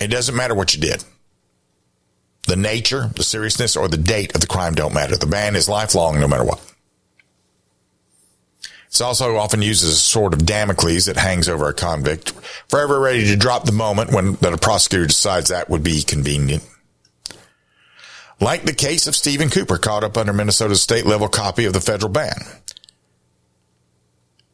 It 0.00 0.08
doesn't 0.08 0.36
matter 0.36 0.54
what 0.54 0.74
you 0.74 0.80
did. 0.80 1.02
The 2.52 2.56
nature, 2.56 3.08
the 3.16 3.22
seriousness, 3.22 3.78
or 3.78 3.88
the 3.88 3.96
date 3.96 4.34
of 4.34 4.42
the 4.42 4.46
crime 4.46 4.74
don't 4.74 4.92
matter. 4.92 5.16
The 5.16 5.24
ban 5.24 5.56
is 5.56 5.70
lifelong 5.70 6.20
no 6.20 6.28
matter 6.28 6.44
what. 6.44 6.60
It's 8.88 9.00
also 9.00 9.38
often 9.38 9.62
used 9.62 9.82
as 9.82 9.92
a 9.92 9.94
sword 9.94 10.34
of 10.34 10.44
Damocles 10.44 11.06
that 11.06 11.16
hangs 11.16 11.48
over 11.48 11.66
a 11.66 11.72
convict, 11.72 12.32
forever 12.68 13.00
ready 13.00 13.24
to 13.28 13.36
drop 13.36 13.64
the 13.64 13.72
moment 13.72 14.12
when 14.12 14.34
that 14.42 14.52
a 14.52 14.58
prosecutor 14.58 15.06
decides 15.06 15.48
that 15.48 15.70
would 15.70 15.82
be 15.82 16.02
convenient. 16.02 16.62
Like 18.38 18.64
the 18.64 18.74
case 18.74 19.06
of 19.06 19.16
Stephen 19.16 19.48
Cooper 19.48 19.78
caught 19.78 20.04
up 20.04 20.18
under 20.18 20.34
Minnesota's 20.34 20.82
state 20.82 21.06
level 21.06 21.28
copy 21.28 21.64
of 21.64 21.72
the 21.72 21.80
federal 21.80 22.12
ban. 22.12 22.36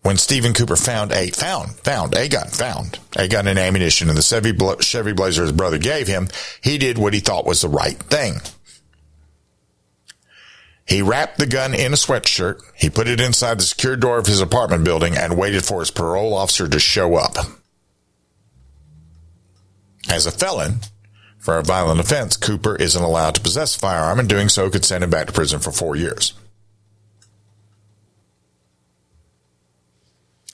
When 0.03 0.17
Stephen 0.17 0.55
Cooper 0.55 0.77
found 0.77 1.13
a 1.13 1.29
found 1.31 1.73
found 1.73 2.15
a 2.15 2.29
gun 2.29 2.49
found 2.49 2.99
a 3.17 3.29
gun 3.29 3.47
and 3.47 3.59
ammunition 3.59 4.09
in 4.09 4.15
the 4.15 4.23
Chevy, 4.23 4.57
Chevy 4.81 5.13
Blazer 5.13 5.43
his 5.43 5.53
brother 5.53 5.79
gave 5.79 6.07
him, 6.07 6.29
he 6.63 6.79
did 6.79 6.99
what 6.99 7.15
he 7.15 7.21
thought 7.21 7.45
was 7.47 7.63
the 7.63 7.69
right 7.69 7.97
thing. 7.97 8.41
He 10.87 11.03
wrapped 11.03 11.39
the 11.39 11.47
gun 11.47 11.75
in 11.75 11.93
a 11.93 11.97
sweatshirt. 11.97 12.63
He 12.75 12.89
put 12.89 13.09
it 13.09 13.21
inside 13.21 13.59
the 13.59 13.65
secure 13.65 13.95
door 13.95 14.19
of 14.19 14.27
his 14.27 14.41
apartment 14.41 14.85
building 14.85 15.15
and 15.17 15.37
waited 15.37 15.65
for 15.65 15.81
his 15.81 15.91
parole 15.91 16.33
officer 16.33 16.67
to 16.67 16.79
show 16.79 17.17
up. 17.17 17.37
As 20.09 20.25
a 20.25 20.31
felon, 20.31 20.81
for 21.39 21.59
a 21.59 21.63
violent 21.63 22.01
offense, 22.01 22.39
Cooper 22.39 22.75
isn't 22.77 23.03
allowed 23.03 23.35
to 23.35 23.43
possess 23.43 23.77
a 23.77 23.79
firearm 23.79 24.19
and 24.19 24.29
doing 24.29 24.49
so 24.49 24.71
could 24.71 24.87
send 24.87 25.05
him 25.05 25.11
back 25.11 25.27
to 25.27 25.33
prison 25.35 25.61
for 25.61 25.73
four 25.73 25.95
years. 25.95 26.33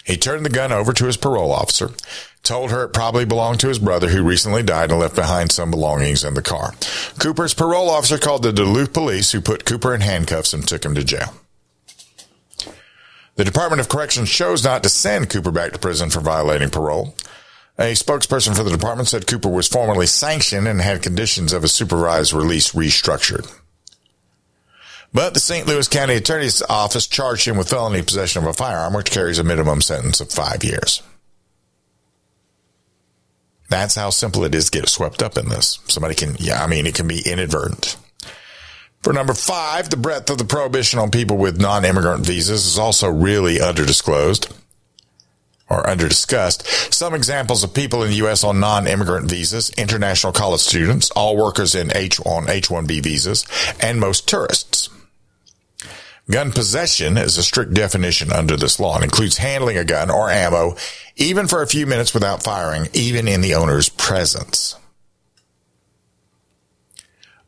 He 0.05 0.17
turned 0.17 0.45
the 0.45 0.51
gun 0.51 0.71
over 0.71 0.93
to 0.93 1.07
his 1.07 1.17
parole 1.17 1.51
officer, 1.51 1.91
told 2.43 2.71
her 2.71 2.85
it 2.85 2.93
probably 2.93 3.25
belonged 3.25 3.61
to 3.61 3.69
his 3.69 3.79
brother 3.79 4.11
who 4.11 4.23
recently 4.23 4.63
died 4.63 4.91
and 4.91 5.01
left 5.01 5.17
behind 5.17 5.51
some 5.51 5.71
belongings 5.71 6.23
in 6.23 6.35
the 6.35 6.43
car. 6.43 6.75
Cooper's 7.19 7.55
parole 7.55 7.89
officer 7.89 8.19
called 8.19 8.43
the 8.43 8.53
Duluth 8.53 8.93
police 8.93 9.33
who 9.33 9.41
put 9.41 9.65
Cooper 9.65 9.95
in 9.95 10.03
handcuffs 10.03 10.53
and 10.53 10.69
took 10.69 10.85
him 10.85 10.95
to 10.95 11.03
jail. 11.03 11.35
The 13.37 13.45
Department 13.45 13.81
of 13.81 13.89
Corrections 13.89 14.31
chose 14.31 14.63
not 14.63 14.83
to 14.83 14.89
send 14.89 15.31
Cooper 15.31 15.51
back 15.51 15.73
to 15.73 15.79
prison 15.79 16.11
for 16.11 16.21
violating 16.21 16.71
parole. 16.71 17.15
A 17.79 17.95
spokesperson 17.95 18.55
for 18.55 18.63
the 18.63 18.71
department 18.71 19.09
said 19.09 19.27
Cooper 19.27 19.49
was 19.49 19.67
formally 19.67 20.07
sanctioned 20.07 20.69
and 20.69 20.81
had 20.81 21.03
conditions 21.03 21.53
of 21.53 21.65
a 21.65 21.69
supervised 21.69 22.33
release 22.33 22.73
restructured. 22.73 23.51
But 25.15 25.33
the 25.33 25.41
St. 25.41 25.69
Louis 25.69 25.87
County 25.87 26.17
Attorney's 26.17 26.61
Office 26.62 27.07
charged 27.07 27.47
him 27.47 27.57
with 27.57 27.71
felony 27.71 28.03
possession 28.03 28.43
of 28.43 28.49
a 28.49 28.53
firearm, 28.53 28.95
which 28.95 29.12
carries 29.12 29.39
a 29.39 29.45
minimum 29.45 29.81
sentence 29.81 30.21
of 30.21 30.33
five 30.33 30.65
years. 30.65 31.03
That's 33.71 33.95
how 33.95 34.11
simple 34.11 34.45
it 34.45 34.57
is 34.57 34.69
to 34.71 34.81
get 34.81 34.89
swept 34.89 35.23
up 35.23 35.39
in 35.39 35.49
this. 35.49 35.79
Somebody 35.87 36.17
can, 36.17 36.35
yeah, 36.41 36.62
I 36.62 36.67
mean, 36.67 36.87
it 36.87 36.97
can 36.97 37.07
be 37.07 37.23
inadvertent. 37.25 37.97
For 39.03 39.12
number 39.12 39.35
five, 39.35 39.89
the 39.89 39.97
breadth 39.97 40.31
of 40.31 40.39
the 40.39 40.45
prohibition 40.45 40.99
on 40.99 41.11
people 41.11 41.37
with 41.37 41.61
non-immigrant 41.61 42.27
visas 42.27 42.67
is 42.67 42.79
also 42.79 43.09
really 43.09 43.59
underdisclosed 43.59 44.53
or 45.71 45.85
underdiscussed. 45.85 46.93
Some 46.93 47.15
examples 47.15 47.62
of 47.62 47.73
people 47.73 48.03
in 48.03 48.11
the 48.11 48.17
U.S. 48.17 48.43
on 48.43 48.61
non-immigrant 48.61 49.31
visas, 49.31 49.71
international 49.71 50.33
college 50.33 50.61
students, 50.61 51.11
all 51.12 51.37
workers 51.37 51.75
in 51.75 51.97
H 51.97 52.19
on 52.27 52.51
H-1B 52.51 53.03
visas, 53.03 53.47
and 53.81 54.01
most 54.01 54.29
tourists. 54.29 54.89
Gun 56.31 56.53
possession 56.53 57.18
is 57.18 57.37
a 57.37 57.43
strict 57.43 57.75
definition 57.75 58.33
under 58.33 58.57
this 58.57 58.81
law 58.81 58.95
and 58.95 59.05
includes 59.05 59.37
handling 59.37 59.77
a 59.77 59.85
gun 59.85 60.11
or 60.11 60.31
ammo 60.31 60.75
even 61.16 61.47
for 61.47 61.61
a 61.61 61.66
few 61.66 61.87
minutes 61.87 62.14
without 62.14 62.43
firing, 62.43 62.89
even 62.95 63.29
in 63.29 63.43
the 63.43 63.55
owner's 63.55 63.91
presence. 63.91 64.77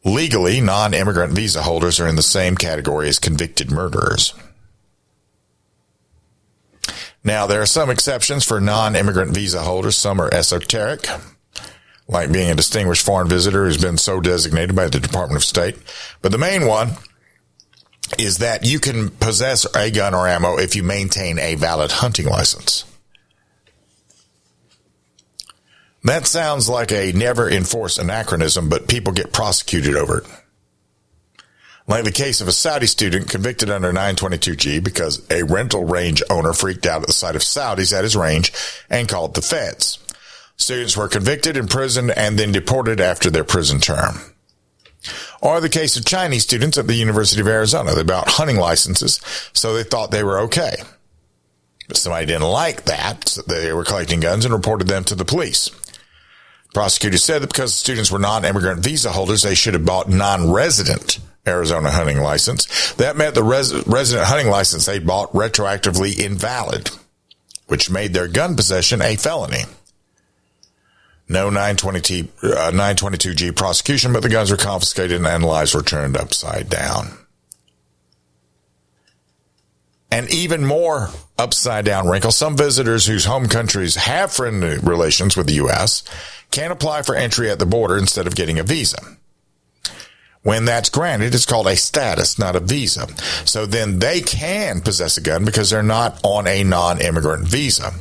Legally, 0.05 0.61
non-immigrant 0.61 1.33
visa 1.33 1.63
holders 1.63 1.99
are 1.99 2.07
in 2.07 2.17
the 2.17 2.23
same 2.23 2.55
category 2.55 3.09
as 3.09 3.19
convicted 3.19 3.71
murderers. 3.71 4.35
Now, 7.25 7.47
there 7.49 7.61
are 7.61 7.67
some 7.67 7.91
exceptions 7.91 8.45
for 8.45 8.61
non-immigrant 8.61 9.33
visa 9.35 9.63
holders. 9.63 9.97
Some 9.97 10.21
are 10.21 10.33
esoteric, 10.33 11.09
like 12.07 12.31
being 12.31 12.51
a 12.51 12.55
distinguished 12.55 13.05
foreign 13.05 13.27
visitor 13.27 13.65
who's 13.65 13.79
been 13.79 13.99
so 13.99 14.21
designated 14.21 14.77
by 14.77 14.87
the 14.87 15.01
Department 15.01 15.39
of 15.39 15.45
State. 15.45 15.77
But 16.23 16.31
the 16.31 16.39
main 16.39 16.69
one 16.69 16.91
is 18.19 18.39
that 18.39 18.65
you 18.65 18.79
can 18.79 19.11
possess 19.11 19.67
a 19.75 19.91
gun 19.91 20.15
or 20.15 20.29
ammo 20.29 20.59
if 20.59 20.77
you 20.77 20.83
maintain 20.83 21.39
a 21.39 21.55
valid 21.55 21.93
hunting 21.93 22.27
license. 22.27 22.85
That 26.05 26.27
sounds 26.27 26.69
like 26.69 26.93
a 26.93 27.13
never 27.13 27.51
enforced 27.51 27.99
anachronism, 27.99 28.69
but 28.69 28.87
people 28.87 29.13
get 29.13 29.33
prosecuted 29.33 29.97
over 29.97 30.19
it. 30.19 30.27
Like 31.89 32.05
the 32.05 32.13
case 32.13 32.41
of 32.41 32.49
a 32.49 32.53
Saudi 32.53 32.87
student 32.87 33.29
convicted 33.29 33.71
under 33.71 33.93
922G 33.93 34.83
because 34.83 35.25
a 35.31 35.43
rental 35.43 35.85
range 35.85 36.23
owner 36.31 36.53
freaked 36.53 36.87
out 36.87 37.03
at 37.03 37.07
the 37.07 37.13
sight 37.13 37.37
of 37.37 37.43
Saudis 37.43 37.97
at 37.97 38.05
his 38.05 38.17
range 38.17 38.53
and 38.89 39.09
called 39.09 39.35
the 39.35 39.43
feds. 39.43 39.99
Students 40.57 40.97
were 40.97 41.09
convicted, 41.09 41.57
imprisoned, 41.57 42.11
and 42.13 42.39
then 42.39 42.51
deported 42.51 43.01
after 43.01 43.31
their 43.31 43.45
prison 43.45 43.81
term. 43.81 44.36
Or 45.41 45.61
the 45.61 45.69
case 45.69 45.97
of 45.97 46.05
Chinese 46.05 46.43
students 46.43 46.79
at 46.79 46.87
the 46.87 46.95
University 46.95 47.41
of 47.41 47.49
Arizona. 47.49 47.95
They 47.95 48.03
bought 48.03 48.29
hunting 48.29 48.57
licenses, 48.57 49.21
so 49.53 49.75
they 49.75 49.83
thought 49.85 50.11
they 50.11 50.25
were 50.25 50.41
okay. 50.41 50.77
But 51.89 51.97
somebody 51.97 52.27
didn't 52.27 52.43
like 52.49 52.85
that. 52.85 53.29
So 53.29 53.43
they 53.43 53.73
were 53.73 53.85
collecting 53.85 54.21
guns 54.21 54.45
and 54.45 54.53
reported 54.53 54.89
them 54.89 55.05
to 55.05 55.15
the 55.15 55.25
police. 55.25 55.71
Prosecutors 56.75 57.25
said 57.25 57.43
that 57.43 57.49
because 57.49 57.73
the 57.73 57.79
students 57.79 58.11
were 58.11 58.19
non-immigrant 58.19 58.83
visa 58.83 59.11
holders, 59.11 59.43
they 59.43 59.55
should 59.55 59.75
have 59.75 59.87
bought 59.87 60.11
non-resident 60.11 61.21
Arizona 61.47 61.91
hunting 61.91 62.21
license. 62.21 62.93
That 62.95 63.17
meant 63.17 63.35
the 63.35 63.45
res- 63.45 63.87
resident 63.87 64.27
hunting 64.27 64.49
license 64.49 64.85
they 64.85 64.99
bought 64.99 65.33
retroactively 65.33 66.19
invalid, 66.19 66.91
which 67.67 67.89
made 67.89 68.13
their 68.13 68.29
gun 68.29 68.57
possession 68.57 69.01
a 69.01 69.17
felony. 69.17 69.63
No 71.29 71.51
922, 71.51 72.29
uh, 72.43 72.71
922G 72.73 73.55
prosecution, 73.55 74.13
but 74.13 74.23
the 74.23 74.29
guns 74.29 74.51
were 74.51 74.57
confiscated 74.57 75.25
and 75.25 75.45
lives 75.45 75.75
were 75.75 75.83
turned 75.83 76.17
upside 76.17 76.69
down. 76.69 77.19
And 80.11 80.33
even 80.33 80.65
more 80.65 81.11
upside 81.37 81.85
down 81.85 82.09
wrinkle, 82.09 82.31
some 82.31 82.57
visitors 82.57 83.07
whose 83.07 83.25
home 83.25 83.49
countries 83.49 83.97
have 83.97 84.33
friendly 84.33 84.79
relations 84.79 85.37
with 85.37 85.49
the 85.49 85.55
U.S. 85.55 86.05
can 86.53 86.71
apply 86.71 87.03
for 87.03 87.17
entry 87.17 87.51
at 87.51 87.59
the 87.59 87.67
border 87.67 87.99
instead 87.99 88.29
of 88.29 88.37
getting 88.37 88.59
a 88.59 88.63
visa. 88.63 88.99
When 90.43 90.65
that's 90.65 90.91
granted, 90.91 91.35
it's 91.35 91.45
called 91.45 91.67
a 91.67 91.77
status, 91.77 92.39
not 92.39 92.55
a 92.55 92.61
visa. 92.61 93.09
So 93.45 93.67
then 93.67 93.99
they 93.99 94.21
can 94.21 94.81
possess 94.81 95.17
a 95.17 95.21
gun 95.21 95.45
because 95.45 95.71
they're 95.71 95.83
not 95.83 96.21
on 96.23 96.47
a 96.47 96.63
non-immigrant 96.63 97.49
visa. 97.49 97.93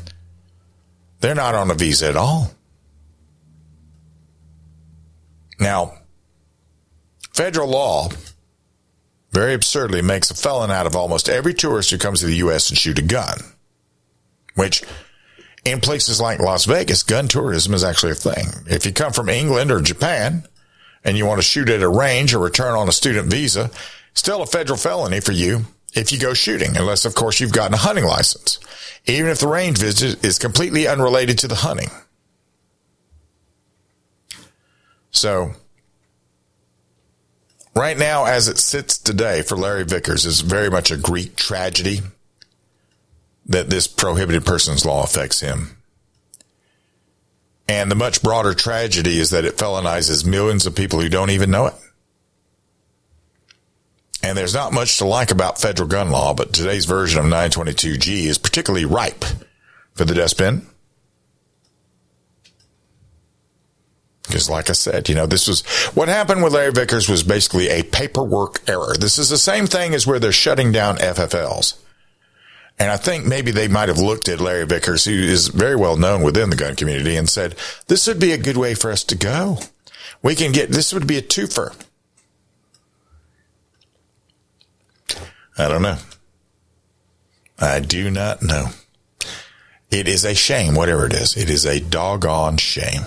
They're 1.21 1.33
not 1.33 1.55
on 1.55 1.71
a 1.71 1.73
visa 1.73 2.07
at 2.07 2.15
all. 2.15 2.51
Now, 5.59 5.93
federal 7.33 7.69
law 7.69 8.09
very 9.31 9.53
absurdly 9.53 10.01
makes 10.01 10.31
a 10.31 10.35
felon 10.35 10.71
out 10.71 10.87
of 10.87 10.95
almost 10.95 11.27
every 11.27 11.53
tourist 11.53 11.91
who 11.91 11.97
comes 11.97 12.21
to 12.21 12.25
the 12.25 12.37
U.S. 12.37 12.69
and 12.69 12.77
shoot 12.77 12.99
a 12.99 13.01
gun, 13.01 13.37
which 14.55 14.83
in 15.65 15.81
places 15.81 16.21
like 16.21 16.39
Las 16.39 16.65
Vegas, 16.65 17.03
gun 17.03 17.27
tourism 17.27 17.73
is 17.73 17.83
actually 17.83 18.13
a 18.13 18.15
thing. 18.15 18.45
If 18.67 18.85
you 18.85 18.93
come 18.93 19.11
from 19.11 19.29
England 19.29 19.71
or 19.71 19.81
Japan 19.81 20.43
and 21.03 21.17
you 21.17 21.25
want 21.25 21.39
to 21.39 21.47
shoot 21.47 21.69
at 21.69 21.81
a 21.81 21.89
range 21.89 22.33
or 22.33 22.39
return 22.39 22.75
on 22.75 22.87
a 22.87 22.93
student 22.93 23.29
visa, 23.29 23.71
still 24.13 24.41
a 24.41 24.45
federal 24.45 24.77
felony 24.77 25.19
for 25.19 25.31
you 25.31 25.65
if 25.93 26.11
you 26.11 26.19
go 26.19 26.33
shooting, 26.33 26.77
unless 26.77 27.05
of 27.05 27.15
course 27.15 27.39
you've 27.39 27.51
gotten 27.51 27.73
a 27.73 27.77
hunting 27.77 28.05
license, 28.05 28.59
even 29.05 29.29
if 29.31 29.39
the 29.39 29.47
range 29.47 29.79
visit 29.79 30.23
is 30.23 30.37
completely 30.37 30.87
unrelated 30.87 31.39
to 31.39 31.47
the 31.47 31.55
hunting. 31.55 31.89
So 35.15 35.53
right 37.75 37.97
now, 37.97 38.25
as 38.25 38.47
it 38.47 38.57
sits 38.57 38.97
today 38.97 39.41
for 39.41 39.55
Larry 39.55 39.85
Vickers 39.85 40.25
is 40.25 40.41
very 40.41 40.69
much 40.69 40.91
a 40.91 40.97
Greek 40.97 41.35
tragedy 41.35 42.01
that 43.45 43.69
this 43.69 43.87
prohibited 43.87 44.45
persons 44.45 44.85
law 44.85 45.03
affects 45.03 45.39
him. 45.39 45.77
And 47.67 47.89
the 47.89 47.95
much 47.95 48.21
broader 48.21 48.53
tragedy 48.53 49.19
is 49.19 49.31
that 49.31 49.45
it 49.45 49.57
felonizes 49.57 50.25
millions 50.25 50.65
of 50.65 50.75
people 50.75 50.99
who 50.99 51.09
don't 51.09 51.31
even 51.31 51.49
know 51.49 51.67
it. 51.67 51.73
And 54.21 54.37
there's 54.37 54.53
not 54.53 54.73
much 54.73 54.97
to 54.97 55.05
like 55.05 55.31
about 55.31 55.61
federal 55.61 55.87
gun 55.87 56.09
law, 56.09 56.33
but 56.33 56.51
today's 56.51 56.85
version 56.85 57.19
of 57.19 57.25
922G 57.25 58.25
is 58.25 58.37
particularly 58.37 58.85
ripe 58.85 59.23
for 59.93 60.03
the 60.03 60.15
dustbin. 60.15 60.67
Because, 64.27 64.49
like 64.49 64.69
I 64.69 64.73
said, 64.73 65.07
you 65.07 65.15
know, 65.15 65.27
this 65.27 65.47
was 65.47 65.63
what 65.93 66.07
happened 66.07 66.43
with 66.43 66.53
Larry 66.53 66.71
Vickers 66.71 67.07
was 67.07 67.23
basically 67.23 67.69
a 67.69 67.83
paperwork 67.83 68.67
error. 68.67 68.95
This 68.97 69.19
is 69.19 69.29
the 69.29 69.37
same 69.37 69.67
thing 69.67 69.93
as 69.93 70.07
where 70.07 70.19
they're 70.19 70.31
shutting 70.31 70.71
down 70.71 70.97
FFLs. 70.97 71.77
And 72.77 72.91
I 72.91 72.97
think 72.97 73.25
maybe 73.25 73.51
they 73.51 73.67
might 73.67 73.87
have 73.87 73.99
looked 73.99 74.27
at 74.27 74.41
Larry 74.41 74.65
Vickers, 74.65 75.05
who 75.05 75.13
is 75.13 75.47
very 75.47 75.75
well 75.75 75.95
known 75.95 76.23
within 76.23 76.49
the 76.49 76.55
gun 76.55 76.75
community, 76.75 77.15
and 77.15 77.29
said, 77.29 77.55
this 77.87 78.07
would 78.07 78.19
be 78.19 78.31
a 78.31 78.37
good 78.37 78.57
way 78.57 78.73
for 78.73 78.91
us 78.91 79.03
to 79.05 79.15
go. 79.15 79.59
We 80.21 80.35
can 80.35 80.51
get, 80.51 80.71
this 80.71 80.93
would 80.93 81.07
be 81.07 81.17
a 81.17 81.21
twofer. 81.21 81.73
I 85.57 85.69
don't 85.69 85.83
know. 85.83 85.97
I 87.59 87.79
do 87.79 88.11
not 88.11 88.43
know. 88.43 88.69
It 89.89 90.09
is 90.09 90.25
a 90.25 90.35
shame, 90.35 90.75
whatever 90.75 91.05
it 91.05 91.13
is. 91.13 91.37
It 91.37 91.49
is 91.49 91.65
a 91.65 91.79
doggone 91.79 92.57
shame. 92.57 93.03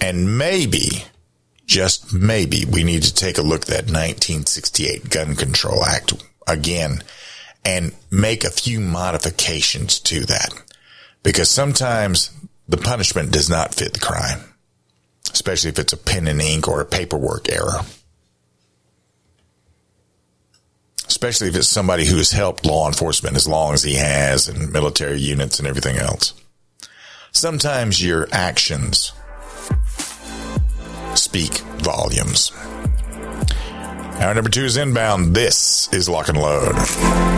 And 0.00 0.38
maybe, 0.38 1.04
just 1.66 2.12
maybe, 2.12 2.64
we 2.64 2.84
need 2.84 3.02
to 3.02 3.14
take 3.14 3.38
a 3.38 3.42
look 3.42 3.62
at 3.62 3.68
that 3.68 3.84
1968 3.86 5.10
Gun 5.10 5.34
Control 5.34 5.84
Act 5.84 6.14
again 6.46 7.02
and 7.64 7.92
make 8.10 8.44
a 8.44 8.50
few 8.50 8.80
modifications 8.80 9.98
to 10.00 10.24
that. 10.26 10.54
Because 11.22 11.50
sometimes 11.50 12.30
the 12.68 12.76
punishment 12.76 13.32
does 13.32 13.50
not 13.50 13.74
fit 13.74 13.92
the 13.92 14.00
crime, 14.00 14.54
especially 15.32 15.70
if 15.70 15.78
it's 15.78 15.92
a 15.92 15.98
pen 15.98 16.28
and 16.28 16.40
ink 16.40 16.68
or 16.68 16.80
a 16.80 16.86
paperwork 16.86 17.50
error. 17.50 17.80
Especially 21.06 21.48
if 21.48 21.56
it's 21.56 21.68
somebody 21.68 22.04
who 22.04 22.16
has 22.18 22.30
helped 22.30 22.64
law 22.64 22.86
enforcement 22.86 23.34
as 23.34 23.48
long 23.48 23.74
as 23.74 23.82
he 23.82 23.94
has 23.94 24.46
and 24.46 24.72
military 24.72 25.18
units 25.18 25.58
and 25.58 25.66
everything 25.66 25.96
else. 25.96 26.34
Sometimes 27.32 28.04
your 28.04 28.28
actions 28.30 29.12
speak 31.14 31.58
volumes. 31.82 32.52
Hour 34.20 34.34
number 34.34 34.50
two 34.50 34.64
is 34.64 34.76
inbound. 34.76 35.34
This 35.34 35.88
is 35.92 36.08
Lock 36.08 36.28
and 36.28 36.38
Load. 36.38 37.37